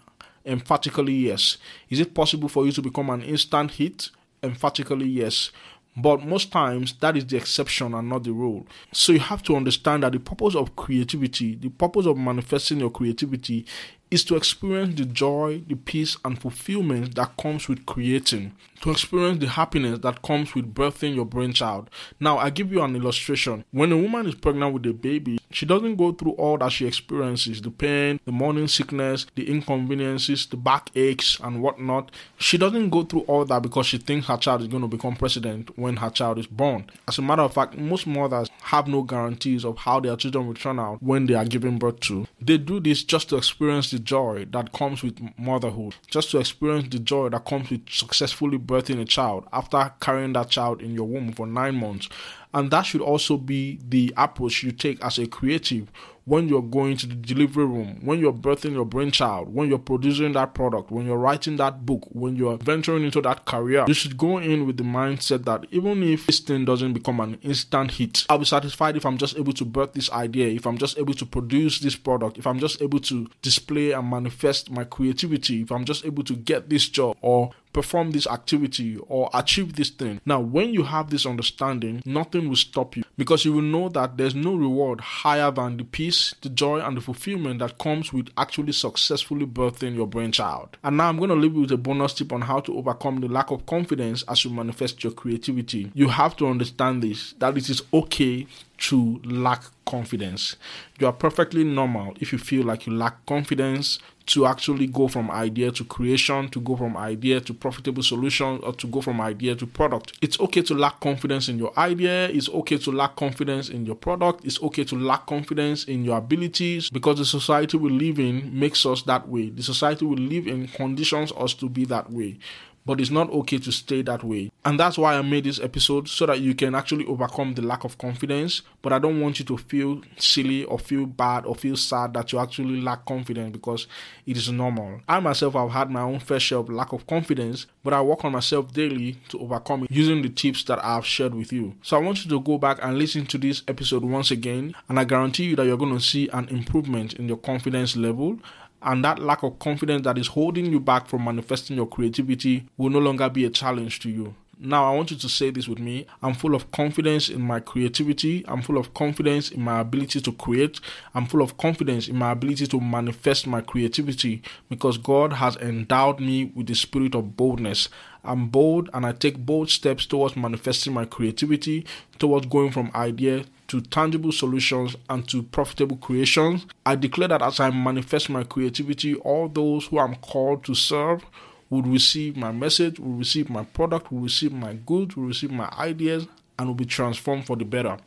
Emphatically, 0.46 1.14
yes. 1.14 1.58
Is 1.90 2.00
it 2.00 2.14
possible 2.14 2.50
for 2.50 2.66
you 2.68 2.72
to 2.74 2.82
become 2.84 3.10
an 3.10 3.24
instant 3.24 3.72
hit? 3.72 4.12
Emphatically, 4.44 5.08
yes. 5.08 5.50
But 5.98 6.26
most 6.26 6.52
times, 6.52 6.94
that 7.00 7.16
is 7.16 7.26
the 7.26 7.38
exception 7.38 7.94
and 7.94 8.10
not 8.10 8.24
the 8.24 8.32
rule. 8.34 8.68
So 8.92 9.14
you 9.14 9.20
have 9.20 9.42
to 9.44 9.56
understand 9.56 10.04
that 10.04 10.12
the 10.12 10.20
purpose 10.20 10.56
of 10.56 10.76
creativity, 10.76 11.56
the 11.56 11.70
purpose 11.70 12.06
of 12.06 12.18
manifesting 12.18 12.80
your 12.80 12.90
creativity, 12.90 13.66
is 14.16 14.24
to 14.24 14.38
experience 14.38 14.96
the 14.96 15.04
joy, 15.04 15.62
the 15.68 15.76
peace, 15.76 16.16
and 16.24 16.40
fulfillment 16.40 17.16
that 17.16 17.36
comes 17.36 17.68
with 17.68 17.86
creating, 17.86 18.54
to 18.80 18.90
experience 18.90 19.40
the 19.40 19.48
happiness 19.48 20.00
that 20.00 20.22
comes 20.22 20.56
with 20.56 20.74
birthing 20.74 21.14
your 21.14 21.26
brainchild. 21.26 21.90
Now, 22.18 22.38
I 22.38 22.50
give 22.50 22.72
you 22.72 22.82
an 22.82 22.96
illustration. 22.96 23.66
When 23.72 23.92
a 23.92 23.98
woman 23.98 24.26
is 24.26 24.36
pregnant 24.36 24.74
with 24.74 24.86
a 24.86 24.94
baby, 24.94 25.38
she 25.52 25.66
doesn't 25.66 25.98
go 25.98 26.14
through 26.14 26.32
all 26.34 26.58
that 26.60 26.72
she 26.72 26.88
experiences 26.88 27.62
the 27.62 27.72
pain, 27.72 28.22
the 28.24 28.32
morning 28.32 28.70
sickness, 28.70 29.26
the 29.36 29.50
inconveniences, 29.50 30.46
the 30.46 30.56
back 30.56 30.92
aches, 30.96 31.38
and 31.44 31.62
whatnot. 31.62 32.10
She 32.38 32.58
doesn't 32.58 32.92
go 32.92 33.04
through 33.04 33.22
all 33.22 33.44
that 33.44 33.64
because 33.64 33.86
she 33.86 33.98
thinks 33.98 34.28
her 34.28 34.38
child 34.38 34.62
is 34.62 34.68
going 34.68 34.84
to 34.84 34.88
become 34.88 35.18
president 35.18 35.78
when 35.78 35.98
her 35.98 36.10
child 36.10 36.40
is 36.40 36.48
born. 36.48 36.90
As 37.08 37.18
a 37.18 37.22
matter 37.22 37.42
of 37.42 37.54
fact, 37.54 37.78
most 37.78 38.08
mothers 38.08 38.50
have 38.62 38.88
no 38.88 39.02
guarantees 39.02 39.66
of 39.66 39.78
how 39.78 40.00
their 40.00 40.16
children 40.16 40.48
will 40.48 40.54
turn 40.54 40.80
out 40.80 41.04
when 41.04 41.26
they 41.26 41.34
are 41.34 41.44
giving 41.44 41.78
birth 41.78 42.00
to. 42.02 42.28
They 42.40 42.58
do 42.58 42.80
this 42.80 43.04
just 43.04 43.28
to 43.30 43.38
experience 43.38 43.92
the 43.92 44.05
joy 44.06 44.46
that 44.52 44.72
comes 44.72 45.04
with 45.04 45.20
motherhood, 45.38 45.96
just 46.08 46.32
to 46.32 46.40
experience 46.40 46.88
the 46.90 47.00
joy 47.00 47.30
that 47.30 47.46
comes 47.46 47.70
with 47.70 47.90
successfully 47.90 48.58
birthing 48.58 49.02
a 49.02 49.06
child 49.06 49.46
after 49.52 49.92
carrying 50.00 50.34
that 50.34 50.50
child 50.50 50.82
in 50.82 50.94
your 50.94 51.08
womb 51.08 51.34
for 51.34 51.46
nine 51.46 51.76
months. 51.76 52.08
And 52.54 52.72
that 52.72 52.84
should 52.84 53.02
also 53.02 53.36
be 53.38 53.80
the 53.88 54.14
approach 54.16 54.64
you 54.64 54.72
take 54.72 55.04
as 55.04 55.18
a 55.18 55.28
creative 55.28 55.92
when 56.26 56.50
you're 56.50 56.62
going 56.62 56.98
to 56.98 57.08
the 57.08 57.16
delivery 57.16 57.66
room, 57.66 58.00
when 58.02 58.20
you're 58.20 58.34
birthing 58.34 58.74
your 58.74 58.86
brainchild, 58.86 59.54
when 59.54 59.70
you're 59.70 59.78
producing 59.78 60.34
that 60.34 60.54
product, 60.54 60.92
when 60.92 61.06
you're 61.06 61.18
writing 61.18 61.58
that 61.58 61.86
book, 61.86 62.08
when 62.10 62.36
you're 62.36 62.58
venturing 62.58 63.04
into 63.04 63.22
that 63.22 63.46
career, 63.46 63.86
you 63.88 63.94
should 63.94 64.18
go 64.18 64.40
in 64.40 64.66
with 64.66 64.78
the 64.78 64.84
mindset 64.84 65.46
that 65.46 65.66
even 65.72 66.02
if 66.04 66.26
this 66.26 66.40
thing 66.40 66.66
doesn't 66.66 66.94
become 66.94 67.20
an 67.20 67.38
instant 67.44 67.92
hit, 67.92 68.26
I'll 68.30 68.40
be 68.40 68.46
satisfied 68.46 68.98
if 68.98 69.06
I'm 69.06 69.18
just 69.18 69.38
able 69.38 69.54
to 69.54 69.66
birth 69.66 69.94
this 69.94 70.12
idea, 70.12 70.48
if 70.48 70.66
I'm 70.66 70.78
just 70.78 70.98
able 70.98 71.14
to 71.14 71.26
produce 71.26 71.80
this 71.80 71.96
product, 71.96 72.38
if 72.38 72.48
I'm 72.48 72.60
just 72.60 72.82
able 72.82 73.00
to 73.02 73.28
display 73.42 73.92
and 73.92 74.10
manifest 74.10 74.72
my 74.72 74.84
creativity, 74.84 75.62
if 75.62 75.72
I'm 75.72 75.86
just 75.86 76.06
able 76.06 76.24
to 76.24 76.36
get 76.36 76.70
this 76.70 76.90
job 76.90 77.18
or 77.22 77.52
perform 77.76 78.12
this 78.12 78.26
activity 78.26 78.98
or 79.10 79.30
achieve 79.34 79.76
this 79.76 79.90
thing. 79.90 80.22
Now, 80.26 80.40
when 80.40 80.74
you 80.74 80.84
have 80.84 81.10
this 81.10 81.26
understanding, 81.26 82.02
nothing 82.06 82.48
will 82.48 82.56
stop 82.56 82.96
you 82.96 83.04
because 83.18 83.44
you 83.44 83.52
will 83.52 83.62
know 83.62 83.90
that 83.90 84.16
there's 84.16 84.34
no 84.34 84.56
reward 84.56 85.02
higher 85.02 85.52
than 85.52 85.76
the 85.76 85.84
peace, 85.84 86.34
the 86.42 86.48
joy, 86.48 86.80
and 86.80 86.96
the 86.96 87.02
fulfillment 87.02 87.60
that 87.60 87.78
comes 87.78 88.14
with 88.14 88.30
actually 88.38 88.72
successfully 88.72 89.46
birthing 89.46 89.94
your 89.94 90.08
brainchild. 90.08 90.78
And 90.86 90.96
now 90.96 91.10
I'm 91.10 91.18
going 91.18 91.32
to 91.32 91.36
leave 91.36 91.54
you 91.54 91.62
with 91.62 91.72
a 91.74 91.78
bonus 91.78 92.14
tip 92.14 92.32
on 92.32 92.42
how 92.42 92.62
to 92.62 92.78
overcome 92.78 93.20
the 93.20 93.28
lack 93.28 93.52
of 93.52 93.66
confidence 93.66 94.24
as 94.30 94.46
you 94.46 94.52
manifest 94.52 95.04
your 95.04 95.12
creativity. 95.12 95.92
You 95.94 96.08
have 96.08 96.38
to 96.38 96.48
understand 96.48 97.04
this 97.04 97.34
that 97.40 97.58
it 97.58 97.70
is 97.70 97.84
okay 97.94 98.48
to 98.78 99.22
lack 99.24 99.64
confidence. 99.86 100.56
You 101.00 101.08
are 101.08 101.14
perfectly 101.14 101.64
normal 101.64 102.16
if 102.20 102.32
you 102.32 102.40
feel 102.40 102.66
like 102.66 102.88
you 102.88 102.94
lack 102.94 103.26
confidence 103.26 104.00
to 104.28 104.48
actually 104.48 104.88
go 104.88 105.08
from 105.08 105.30
idea 105.30 105.72
to 105.72 105.84
creation, 105.86 106.50
to 106.50 106.60
go 106.60 106.76
from 106.76 106.98
idea 106.98 107.40
to 107.40 107.54
profitable 107.54 108.02
solution, 108.02 108.60
or 108.64 108.74
to 108.74 108.88
go 108.88 109.02
from 109.02 109.22
idea 109.22 109.56
to 109.56 109.68
product. 109.68 110.18
It's 110.22 110.40
okay 110.40 110.64
to 110.64 110.74
lack 110.74 111.00
confidence 111.00 111.48
in 111.48 111.60
your 111.60 111.78
idea. 111.78 112.30
It's 112.30 112.50
okay 112.50 112.78
to 112.80 112.92
lack 112.92 113.16
confidence 113.16 113.70
in 113.70 113.86
your 113.86 113.96
product. 113.96 114.44
It's 114.44 114.62
okay 114.64 114.84
to 114.86 114.96
lack 114.98 115.28
confidence 115.28 115.84
in 115.86 116.04
your 116.04 116.18
abilities 116.18 116.90
because 116.90 117.20
the 117.20 117.26
society 117.26 117.78
we 117.78 117.92
live 117.92 118.20
in 118.20 118.58
makes 118.58 118.86
us 118.86 119.04
that 119.04 119.28
way. 119.28 119.50
The 119.50 119.64
society 119.64 120.06
we 120.06 120.16
live 120.16 120.48
in 120.48 120.68
conditions 120.70 121.32
us 121.38 121.54
to 121.56 121.70
be 121.70 121.86
that 121.86 122.12
way 122.12 122.40
but 122.86 123.02
it's 123.02 123.10
not 123.10 123.30
okay 123.32 123.58
to 123.58 123.72
stay 123.72 124.02
that 124.04 124.24
way. 124.24 124.52
And 124.64 124.80
that's 124.80 124.98
why 124.98 125.16
I 125.16 125.22
made 125.22 125.44
this 125.44 125.60
episode 125.60 126.08
so 126.08 126.26
that 126.26 126.40
you 126.40 126.56
can 126.56 126.76
actually 126.76 127.06
overcome 127.06 127.54
the 127.54 127.62
lack 127.62 127.84
of 127.84 127.98
confidence. 127.98 128.62
But 128.82 128.94
I 128.94 129.00
don't 129.00 129.20
want 129.22 129.40
you 129.40 129.46
to 129.46 129.58
feel 129.58 130.02
silly 130.18 130.64
or 130.66 130.78
feel 130.80 131.06
bad 131.06 131.46
or 131.46 131.56
feel 131.56 131.76
sad 131.76 132.14
that 132.14 132.32
you 132.32 132.40
actually 132.40 132.82
lack 132.82 133.06
confidence 133.06 133.52
because 133.52 133.88
it 134.26 134.38
is 134.38 134.52
normal. 134.52 135.02
I 135.08 135.20
myself 135.20 135.54
have 135.54 135.72
had 135.72 135.90
my 135.90 136.02
own 136.02 136.20
fair 136.20 136.40
share 136.40 136.60
of 136.60 136.70
lack 136.70 136.94
of 136.94 137.08
confidence, 137.08 137.66
but 137.84 137.94
I 137.94 138.02
work 138.02 138.24
on 138.24 138.32
myself 138.32 138.72
daily 138.74 139.18
to 139.30 139.40
overcome 139.40 139.84
it 139.84 139.92
using 139.92 140.22
the 140.22 140.30
tips 140.30 140.64
that 140.66 140.84
I've 140.84 141.06
shared 141.06 141.34
with 141.34 141.52
you. 141.52 141.76
So 141.82 141.98
I 141.98 142.02
want 142.02 142.24
you 142.24 142.30
to 142.32 142.40
go 142.40 142.58
back 142.58 142.80
and 142.82 142.98
listen 142.98 143.26
to 143.28 143.38
this 143.38 143.64
episode 143.68 144.04
once 144.04 144.32
again, 144.32 144.76
and 144.90 145.00
I 145.00 145.04
guarantee 145.04 145.46
you 145.46 145.56
that 145.56 145.66
you're 145.66 145.78
going 145.78 145.96
to 145.96 146.04
see 146.04 146.30
an 146.30 146.48
improvement 146.50 147.14
in 147.14 147.28
your 147.28 147.38
confidence 147.38 147.96
level 147.96 148.40
and 148.82 149.04
that 149.04 149.20
lack 149.20 149.44
of 149.44 149.60
confidence 149.60 150.04
that 150.04 150.18
is 150.18 150.28
holding 150.28 150.66
you 150.68 150.80
back 150.80 151.08
from 151.08 151.24
manifesting 151.24 151.76
your 151.76 151.88
creativity 151.88 152.68
will 152.78 152.90
no 152.90 153.00
longer 153.00 153.30
be 153.30 153.46
a 153.46 153.50
challenge 153.50 154.00
to 154.02 154.10
you. 154.10 154.36
Now, 154.58 154.90
I 154.90 154.96
want 154.96 155.12
you 155.12 155.18
to 155.18 155.28
say 155.28 155.50
this 155.50 155.68
with 155.68 155.80
me. 155.80 156.08
I'm 156.24 156.34
full 156.34 156.56
of 156.56 156.72
confidence 156.72 157.28
in 157.28 157.42
my 157.42 157.60
creativity. 157.60 158.46
I'm 158.48 158.62
full 158.62 158.78
of 158.78 158.94
confidence 158.94 159.52
in 159.52 159.62
my 159.62 159.82
ability 159.82 160.22
to 160.22 160.32
create. 160.32 160.80
I'm 161.14 161.26
full 161.26 161.42
of 161.42 161.58
confidence 161.58 162.08
in 162.08 162.16
my 162.16 162.32
ability 162.32 162.68
to 162.68 162.80
manifest 162.80 163.48
my 163.48 163.60
creativity 163.60 164.42
because 164.70 164.98
God 164.98 165.34
has 165.34 165.58
endowed 165.58 166.22
me 166.22 166.54
with 166.56 166.68
the 166.68 166.74
spirit 166.74 167.16
of 167.16 167.36
boldness. 167.36 167.90
I'm 168.24 168.48
bold 168.48 168.90
and 168.94 169.06
I 169.06 169.12
take 169.12 169.38
bold 169.38 169.70
steps 169.70 170.06
towards 170.06 170.38
manifesting 170.38 170.94
my 170.94 171.04
creativity, 171.04 171.86
towards 172.18 172.46
going 172.46 172.72
from 172.72 172.92
idea 172.96 173.44
to 173.68 173.82
tangible 173.82 174.32
solutions 174.32 174.96
and 175.10 175.28
to 175.30 175.44
profitable 175.44 175.98
creations. 175.98 176.66
I 176.86 176.96
declare 176.96 177.30
that 177.30 177.42
as 177.42 177.60
I 177.60 177.70
manifest 177.72 178.30
my 178.30 178.44
creativity, 178.44 179.16
all 179.16 179.50
those 179.50 179.88
who 179.88 180.00
I'm 180.00 180.16
called 180.16 180.64
to 180.66 180.76
serve 180.76 181.26
would 181.70 181.88
receive 181.88 182.38
my 182.38 182.52
message, 182.52 183.00
will 183.00 183.14
receive 183.14 183.50
my 183.50 183.64
product, 183.64 184.12
will 184.12 184.22
receive 184.22 184.52
my 184.52 184.74
goods, 184.74 185.18
will 185.18 185.26
receive 185.26 185.52
my 185.52 185.70
ideas, 185.78 186.28
and 186.58 186.68
will 186.68 186.76
be 186.76 186.86
transformed 186.86 187.46
for 187.46 187.56
the 187.56 187.66
better. 187.66 187.98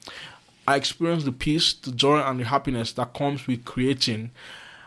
I 0.67 0.77
experience 0.77 1.25
the 1.25 1.33
peace, 1.33 1.73
the 1.73 1.93
joy, 1.93 2.19
and 2.21 2.39
the 2.39 2.45
happiness 2.45 2.93
that 2.93 3.15
comes 3.15 3.47
with 3.47 3.65
creating 3.65 4.31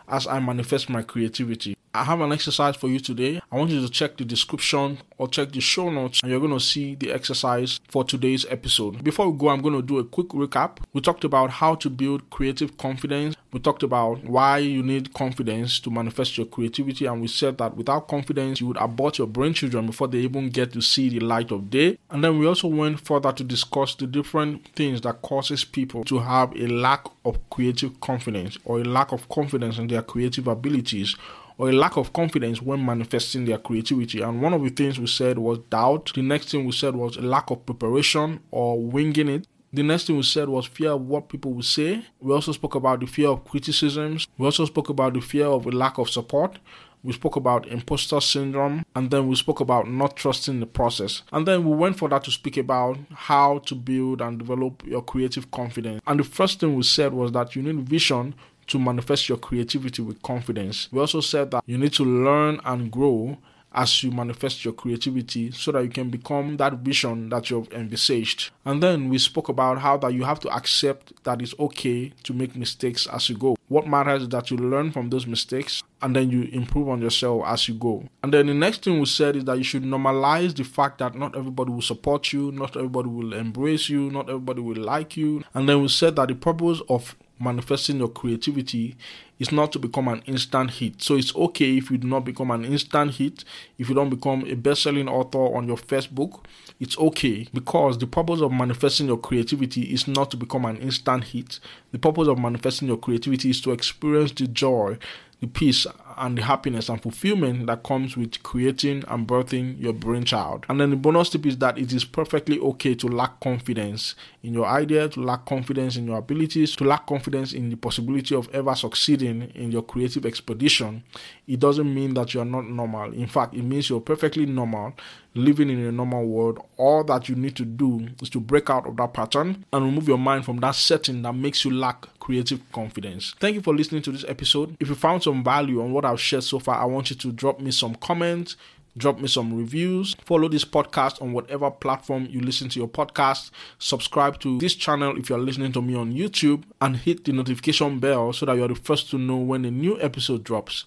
as 0.08 0.26
I 0.26 0.38
manifest 0.40 0.88
my 0.88 1.02
creativity. 1.02 1.76
I 1.94 2.04
have 2.04 2.22
an 2.22 2.32
exercise 2.32 2.74
for 2.74 2.88
you 2.88 2.98
today. 2.98 3.42
I 3.52 3.56
want 3.56 3.70
you 3.70 3.82
to 3.82 3.88
check 3.90 4.16
the 4.16 4.24
description 4.24 4.96
or 5.18 5.28
check 5.28 5.52
the 5.52 5.60
show 5.60 5.90
notes, 5.90 6.20
and 6.22 6.30
you're 6.30 6.40
going 6.40 6.54
to 6.54 6.58
see 6.58 6.94
the 6.94 7.12
exercise 7.12 7.80
for 7.86 8.02
today's 8.02 8.46
episode. 8.48 9.04
Before 9.04 9.28
we 9.28 9.38
go, 9.38 9.50
I'm 9.50 9.60
going 9.60 9.74
to 9.74 9.82
do 9.82 9.98
a 9.98 10.04
quick 10.04 10.28
recap. 10.28 10.78
We 10.94 11.02
talked 11.02 11.24
about 11.24 11.50
how 11.50 11.74
to 11.74 11.90
build 11.90 12.30
creative 12.30 12.78
confidence. 12.78 13.36
We 13.52 13.60
talked 13.60 13.82
about 13.82 14.24
why 14.24 14.58
you 14.58 14.82
need 14.82 15.12
confidence 15.12 15.78
to 15.80 15.90
manifest 15.90 16.38
your 16.38 16.46
creativity, 16.46 17.04
and 17.04 17.20
we 17.20 17.28
said 17.28 17.58
that 17.58 17.76
without 17.76 18.08
confidence, 18.08 18.62
you 18.62 18.68
would 18.68 18.78
abort 18.78 19.18
your 19.18 19.26
brain 19.26 19.52
children 19.52 19.84
before 19.84 20.08
they 20.08 20.20
even 20.20 20.48
get 20.48 20.72
to 20.72 20.80
see 20.80 21.10
the 21.10 21.20
light 21.20 21.52
of 21.52 21.68
day. 21.68 21.98
And 22.10 22.24
then 22.24 22.38
we 22.38 22.46
also 22.46 22.68
went 22.68 23.00
further 23.00 23.32
to 23.32 23.44
discuss 23.44 23.96
the 23.96 24.06
different 24.06 24.66
things 24.68 25.02
that 25.02 25.20
causes 25.20 25.62
people 25.62 26.04
to 26.04 26.20
have 26.20 26.56
a 26.56 26.68
lack 26.68 27.04
of 27.26 27.38
creative 27.50 28.00
confidence 28.00 28.56
or 28.64 28.80
a 28.80 28.84
lack 28.84 29.12
of 29.12 29.28
confidence 29.28 29.76
in 29.76 29.88
their 29.88 30.02
creative 30.02 30.48
abilities 30.48 31.16
or 31.62 31.68
a 31.68 31.72
lack 31.72 31.96
of 31.96 32.12
confidence 32.12 32.60
when 32.60 32.84
manifesting 32.84 33.44
their 33.44 33.56
creativity. 33.56 34.20
And 34.20 34.42
one 34.42 34.52
of 34.52 34.64
the 34.64 34.68
things 34.70 34.98
we 34.98 35.06
said 35.06 35.38
was 35.38 35.58
doubt. 35.70 36.10
The 36.12 36.20
next 36.20 36.50
thing 36.50 36.64
we 36.64 36.72
said 36.72 36.96
was 36.96 37.16
a 37.16 37.22
lack 37.22 37.52
of 37.52 37.64
preparation 37.64 38.40
or 38.50 38.82
winging 38.82 39.28
it. 39.28 39.46
The 39.72 39.84
next 39.84 40.08
thing 40.08 40.16
we 40.16 40.24
said 40.24 40.48
was 40.48 40.66
fear 40.66 40.90
of 40.90 41.02
what 41.02 41.28
people 41.28 41.52
will 41.52 41.62
say. 41.62 42.04
We 42.18 42.34
also 42.34 42.50
spoke 42.50 42.74
about 42.74 42.98
the 42.98 43.06
fear 43.06 43.28
of 43.28 43.44
criticisms. 43.44 44.26
We 44.36 44.44
also 44.44 44.64
spoke 44.64 44.88
about 44.88 45.14
the 45.14 45.20
fear 45.20 45.46
of 45.46 45.64
a 45.66 45.70
lack 45.70 45.98
of 45.98 46.10
support. 46.10 46.58
we 47.04 47.12
spoke 47.12 47.36
about 47.36 47.66
imposter 47.66 48.20
syndrome, 48.20 48.84
and 48.94 49.10
then 49.10 49.26
we 49.26 49.34
spoke 49.34 49.60
about 49.60 49.88
not 49.88 50.16
trusting 50.16 50.60
the 50.60 50.66
process. 50.66 51.22
And 51.32 51.46
then 51.46 51.64
we 51.64 51.74
went 51.74 51.98
for 51.98 52.08
that 52.08 52.24
to 52.24 52.30
speak 52.30 52.56
about 52.56 52.98
how 53.12 53.58
to 53.66 53.74
build 53.74 54.20
and 54.20 54.38
develop 54.38 54.82
your 54.86 55.02
creative 55.02 55.50
confidence. 55.50 56.00
And 56.06 56.20
the 56.20 56.24
first 56.24 56.60
thing 56.60 56.74
we 56.74 56.82
said 56.84 57.12
was 57.12 57.32
that 57.32 57.56
you 57.56 57.62
need 57.62 57.80
vision 57.80 58.34
to 58.72 58.78
manifest 58.78 59.28
your 59.28 59.38
creativity 59.38 60.00
with 60.00 60.22
confidence. 60.22 60.88
We 60.90 60.98
also 60.98 61.20
said 61.20 61.50
that 61.50 61.62
you 61.66 61.76
need 61.76 61.92
to 61.94 62.04
learn 62.04 62.58
and 62.64 62.90
grow 62.90 63.36
as 63.74 64.02
you 64.02 64.10
manifest 64.10 64.64
your 64.64 64.74
creativity 64.74 65.50
so 65.50 65.72
that 65.72 65.82
you 65.82 65.88
can 65.88 66.10
become 66.10 66.56
that 66.58 66.74
vision 66.78 67.28
that 67.30 67.50
you've 67.50 67.70
envisaged. 67.72 68.50
And 68.64 68.82
then 68.82 69.08
we 69.08 69.18
spoke 69.18 69.48
about 69.48 69.78
how 69.78 69.96
that 69.98 70.12
you 70.12 70.24
have 70.24 70.40
to 70.40 70.50
accept 70.50 71.12
that 71.24 71.40
it's 71.40 71.54
okay 71.58 72.12
to 72.22 72.32
make 72.32 72.56
mistakes 72.56 73.06
as 73.06 73.28
you 73.28 73.36
go. 73.36 73.56
What 73.68 73.86
matters 73.86 74.22
is 74.22 74.28
that 74.30 74.50
you 74.50 74.56
learn 74.56 74.90
from 74.90 75.10
those 75.10 75.26
mistakes 75.26 75.82
and 76.02 76.14
then 76.14 76.30
you 76.30 76.42
improve 76.52 76.88
on 76.88 77.00
yourself 77.00 77.44
as 77.46 77.68
you 77.68 77.74
go. 77.74 78.04
And 78.22 78.32
then 78.32 78.46
the 78.46 78.54
next 78.54 78.84
thing 78.84 78.98
we 79.00 79.06
said 79.06 79.36
is 79.36 79.44
that 79.44 79.56
you 79.56 79.64
should 79.64 79.84
normalize 79.84 80.54
the 80.54 80.64
fact 80.64 80.98
that 80.98 81.14
not 81.14 81.36
everybody 81.36 81.70
will 81.70 81.82
support 81.82 82.32
you, 82.32 82.52
not 82.52 82.76
everybody 82.76 83.08
will 83.08 83.32
embrace 83.32 83.88
you, 83.88 84.10
not 84.10 84.28
everybody 84.28 84.60
will 84.60 84.82
like 84.82 85.16
you. 85.16 85.42
And 85.54 85.68
then 85.68 85.80
we 85.80 85.88
said 85.88 86.16
that 86.16 86.28
the 86.28 86.34
purpose 86.34 86.80
of 86.88 87.16
manifesting 87.42 87.98
your 87.98 88.08
creativity 88.08 88.96
is 89.38 89.50
not 89.50 89.72
to 89.72 89.78
become 89.78 90.08
an 90.08 90.22
instant 90.26 90.70
hit. 90.70 91.02
So 91.02 91.16
it's 91.16 91.34
okay 91.34 91.76
if 91.76 91.90
you 91.90 91.98
do 91.98 92.06
not 92.06 92.24
become 92.24 92.50
an 92.50 92.64
instant 92.64 93.14
hit, 93.14 93.44
if 93.78 93.88
you 93.88 93.94
don't 93.94 94.10
become 94.10 94.44
a 94.46 94.54
best 94.54 94.82
selling 94.84 95.08
author 95.08 95.54
on 95.56 95.66
your 95.66 95.76
first 95.76 96.14
book. 96.14 96.46
It's 96.78 96.96
okay 96.96 97.48
because 97.52 97.98
the 97.98 98.06
purpose 98.06 98.40
of 98.40 98.52
manifesting 98.52 99.08
your 99.08 99.18
creativity 99.18 99.92
is 99.92 100.06
not 100.06 100.30
to 100.30 100.36
become 100.36 100.64
an 100.64 100.76
instant 100.76 101.24
hit. 101.24 101.58
The 101.90 101.98
purpose 101.98 102.28
of 102.28 102.38
manifesting 102.38 102.88
your 102.88 102.98
creativity 102.98 103.50
is 103.50 103.60
to 103.62 103.72
experience 103.72 104.32
the 104.32 104.46
joy, 104.46 104.98
the 105.40 105.48
peace, 105.48 105.86
and 106.16 106.38
the 106.38 106.42
happiness 106.42 106.88
and 106.88 107.02
fulfillment 107.02 107.66
that 107.66 107.82
comes 107.82 108.16
with 108.16 108.42
creating 108.42 109.04
and 109.08 109.26
birthing 109.26 109.80
your 109.80 109.92
brainchild. 109.92 110.66
And 110.68 110.80
then 110.80 110.90
the 110.90 110.96
bonus 110.96 111.30
tip 111.30 111.46
is 111.46 111.58
that 111.58 111.78
it 111.78 111.92
is 111.92 112.04
perfectly 112.04 112.58
okay 112.60 112.94
to 112.96 113.08
lack 113.08 113.40
confidence 113.40 114.14
in 114.42 114.54
your 114.54 114.66
idea, 114.66 115.08
to 115.10 115.20
lack 115.20 115.46
confidence 115.46 115.96
in 115.96 116.06
your 116.06 116.18
abilities, 116.18 116.74
to 116.76 116.84
lack 116.84 117.06
confidence 117.06 117.52
in 117.52 117.70
the 117.70 117.76
possibility 117.76 118.34
of 118.34 118.48
ever 118.54 118.74
succeeding 118.74 119.50
in 119.54 119.70
your 119.70 119.82
creative 119.82 120.26
expedition. 120.26 121.02
It 121.46 121.60
doesn't 121.60 121.92
mean 121.92 122.14
that 122.14 122.34
you 122.34 122.40
are 122.40 122.46
not 122.46 122.66
normal. 122.66 123.12
In 123.12 123.26
fact, 123.26 123.54
it 123.54 123.62
means 123.62 123.88
you're 123.88 124.00
perfectly 124.00 124.46
normal, 124.46 124.94
living 125.34 125.70
in 125.70 125.80
a 125.80 125.92
normal 125.92 126.26
world. 126.26 126.58
All 126.76 127.04
that 127.04 127.28
you 127.28 127.34
need 127.34 127.56
to 127.56 127.64
do 127.64 128.08
is 128.20 128.30
to 128.30 128.40
break 128.40 128.70
out 128.70 128.86
of 128.86 128.96
that 128.96 129.14
pattern 129.14 129.64
and 129.72 129.84
remove 129.84 130.08
your 130.08 130.18
mind 130.18 130.44
from 130.44 130.58
that 130.60 130.74
setting 130.74 131.22
that 131.22 131.34
makes 131.34 131.64
you 131.64 131.72
lack 131.72 132.06
creative 132.22 132.60
confidence. 132.70 133.34
Thank 133.40 133.56
you 133.56 133.62
for 133.62 133.74
listening 133.74 134.02
to 134.02 134.12
this 134.12 134.24
episode. 134.28 134.76
If 134.78 134.88
you 134.88 134.94
found 134.94 135.24
some 135.24 135.42
value 135.42 135.82
on 135.82 135.92
what 135.92 136.04
I've 136.04 136.20
shared 136.20 136.44
so 136.44 136.60
far, 136.60 136.76
I 136.76 136.84
want 136.84 137.10
you 137.10 137.16
to 137.16 137.32
drop 137.32 137.58
me 137.58 137.72
some 137.72 137.96
comments 137.96 138.56
drop 138.98 139.18
me 139.18 139.26
some 139.26 139.56
reviews 139.56 140.14
follow 140.22 140.48
this 140.50 140.66
podcast 140.66 141.22
on 141.22 141.32
whatever 141.32 141.70
platform 141.70 142.26
you 142.28 142.42
listen 142.42 142.68
to 142.68 142.78
your 142.78 142.86
podcast 142.86 143.50
subscribe 143.78 144.38
to 144.38 144.58
this 144.58 144.74
channel 144.74 145.16
if 145.16 145.30
you're 145.30 145.38
listening 145.38 145.72
to 145.72 145.80
me 145.80 145.94
on 145.94 146.12
youtube 146.12 146.62
and 146.82 146.98
hit 146.98 147.24
the 147.24 147.32
notification 147.32 147.98
bell 147.98 148.34
so 148.34 148.44
that 148.44 148.54
you're 148.54 148.68
the 148.68 148.74
first 148.74 149.08
to 149.08 149.16
know 149.16 149.38
when 149.38 149.64
a 149.64 149.70
new 149.70 149.98
episode 150.02 150.44
drops 150.44 150.84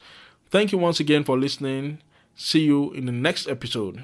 thank 0.51 0.71
you 0.71 0.77
once 0.77 0.99
again 0.99 1.23
for 1.23 1.35
listening 1.35 1.97
see 2.35 2.63
you 2.63 2.91
in 2.93 3.07
the 3.07 3.11
next 3.11 3.47
episode 3.47 4.03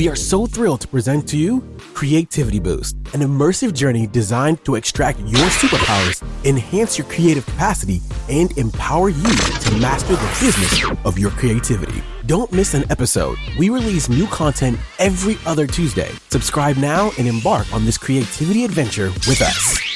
We 0.00 0.08
are 0.08 0.16
so 0.16 0.46
thrilled 0.46 0.80
to 0.80 0.88
present 0.88 1.28
to 1.28 1.36
you 1.36 1.62
Creativity 1.92 2.58
Boost, 2.58 2.96
an 3.12 3.20
immersive 3.20 3.74
journey 3.74 4.06
designed 4.06 4.64
to 4.64 4.76
extract 4.76 5.18
your 5.18 5.46
superpowers, 5.50 6.22
enhance 6.46 6.96
your 6.96 7.06
creative 7.08 7.44
capacity, 7.44 8.00
and 8.30 8.50
empower 8.56 9.10
you 9.10 9.22
to 9.22 9.76
master 9.76 10.14
the 10.16 10.38
business 10.40 10.82
of 11.04 11.18
your 11.18 11.30
creativity. 11.32 12.02
Don't 12.24 12.50
miss 12.50 12.72
an 12.72 12.90
episode. 12.90 13.36
We 13.58 13.68
release 13.68 14.08
new 14.08 14.26
content 14.28 14.78
every 14.98 15.36
other 15.44 15.66
Tuesday. 15.66 16.12
Subscribe 16.30 16.78
now 16.78 17.10
and 17.18 17.28
embark 17.28 17.70
on 17.70 17.84
this 17.84 17.98
creativity 17.98 18.64
adventure 18.64 19.10
with 19.28 19.42
us. 19.42 19.89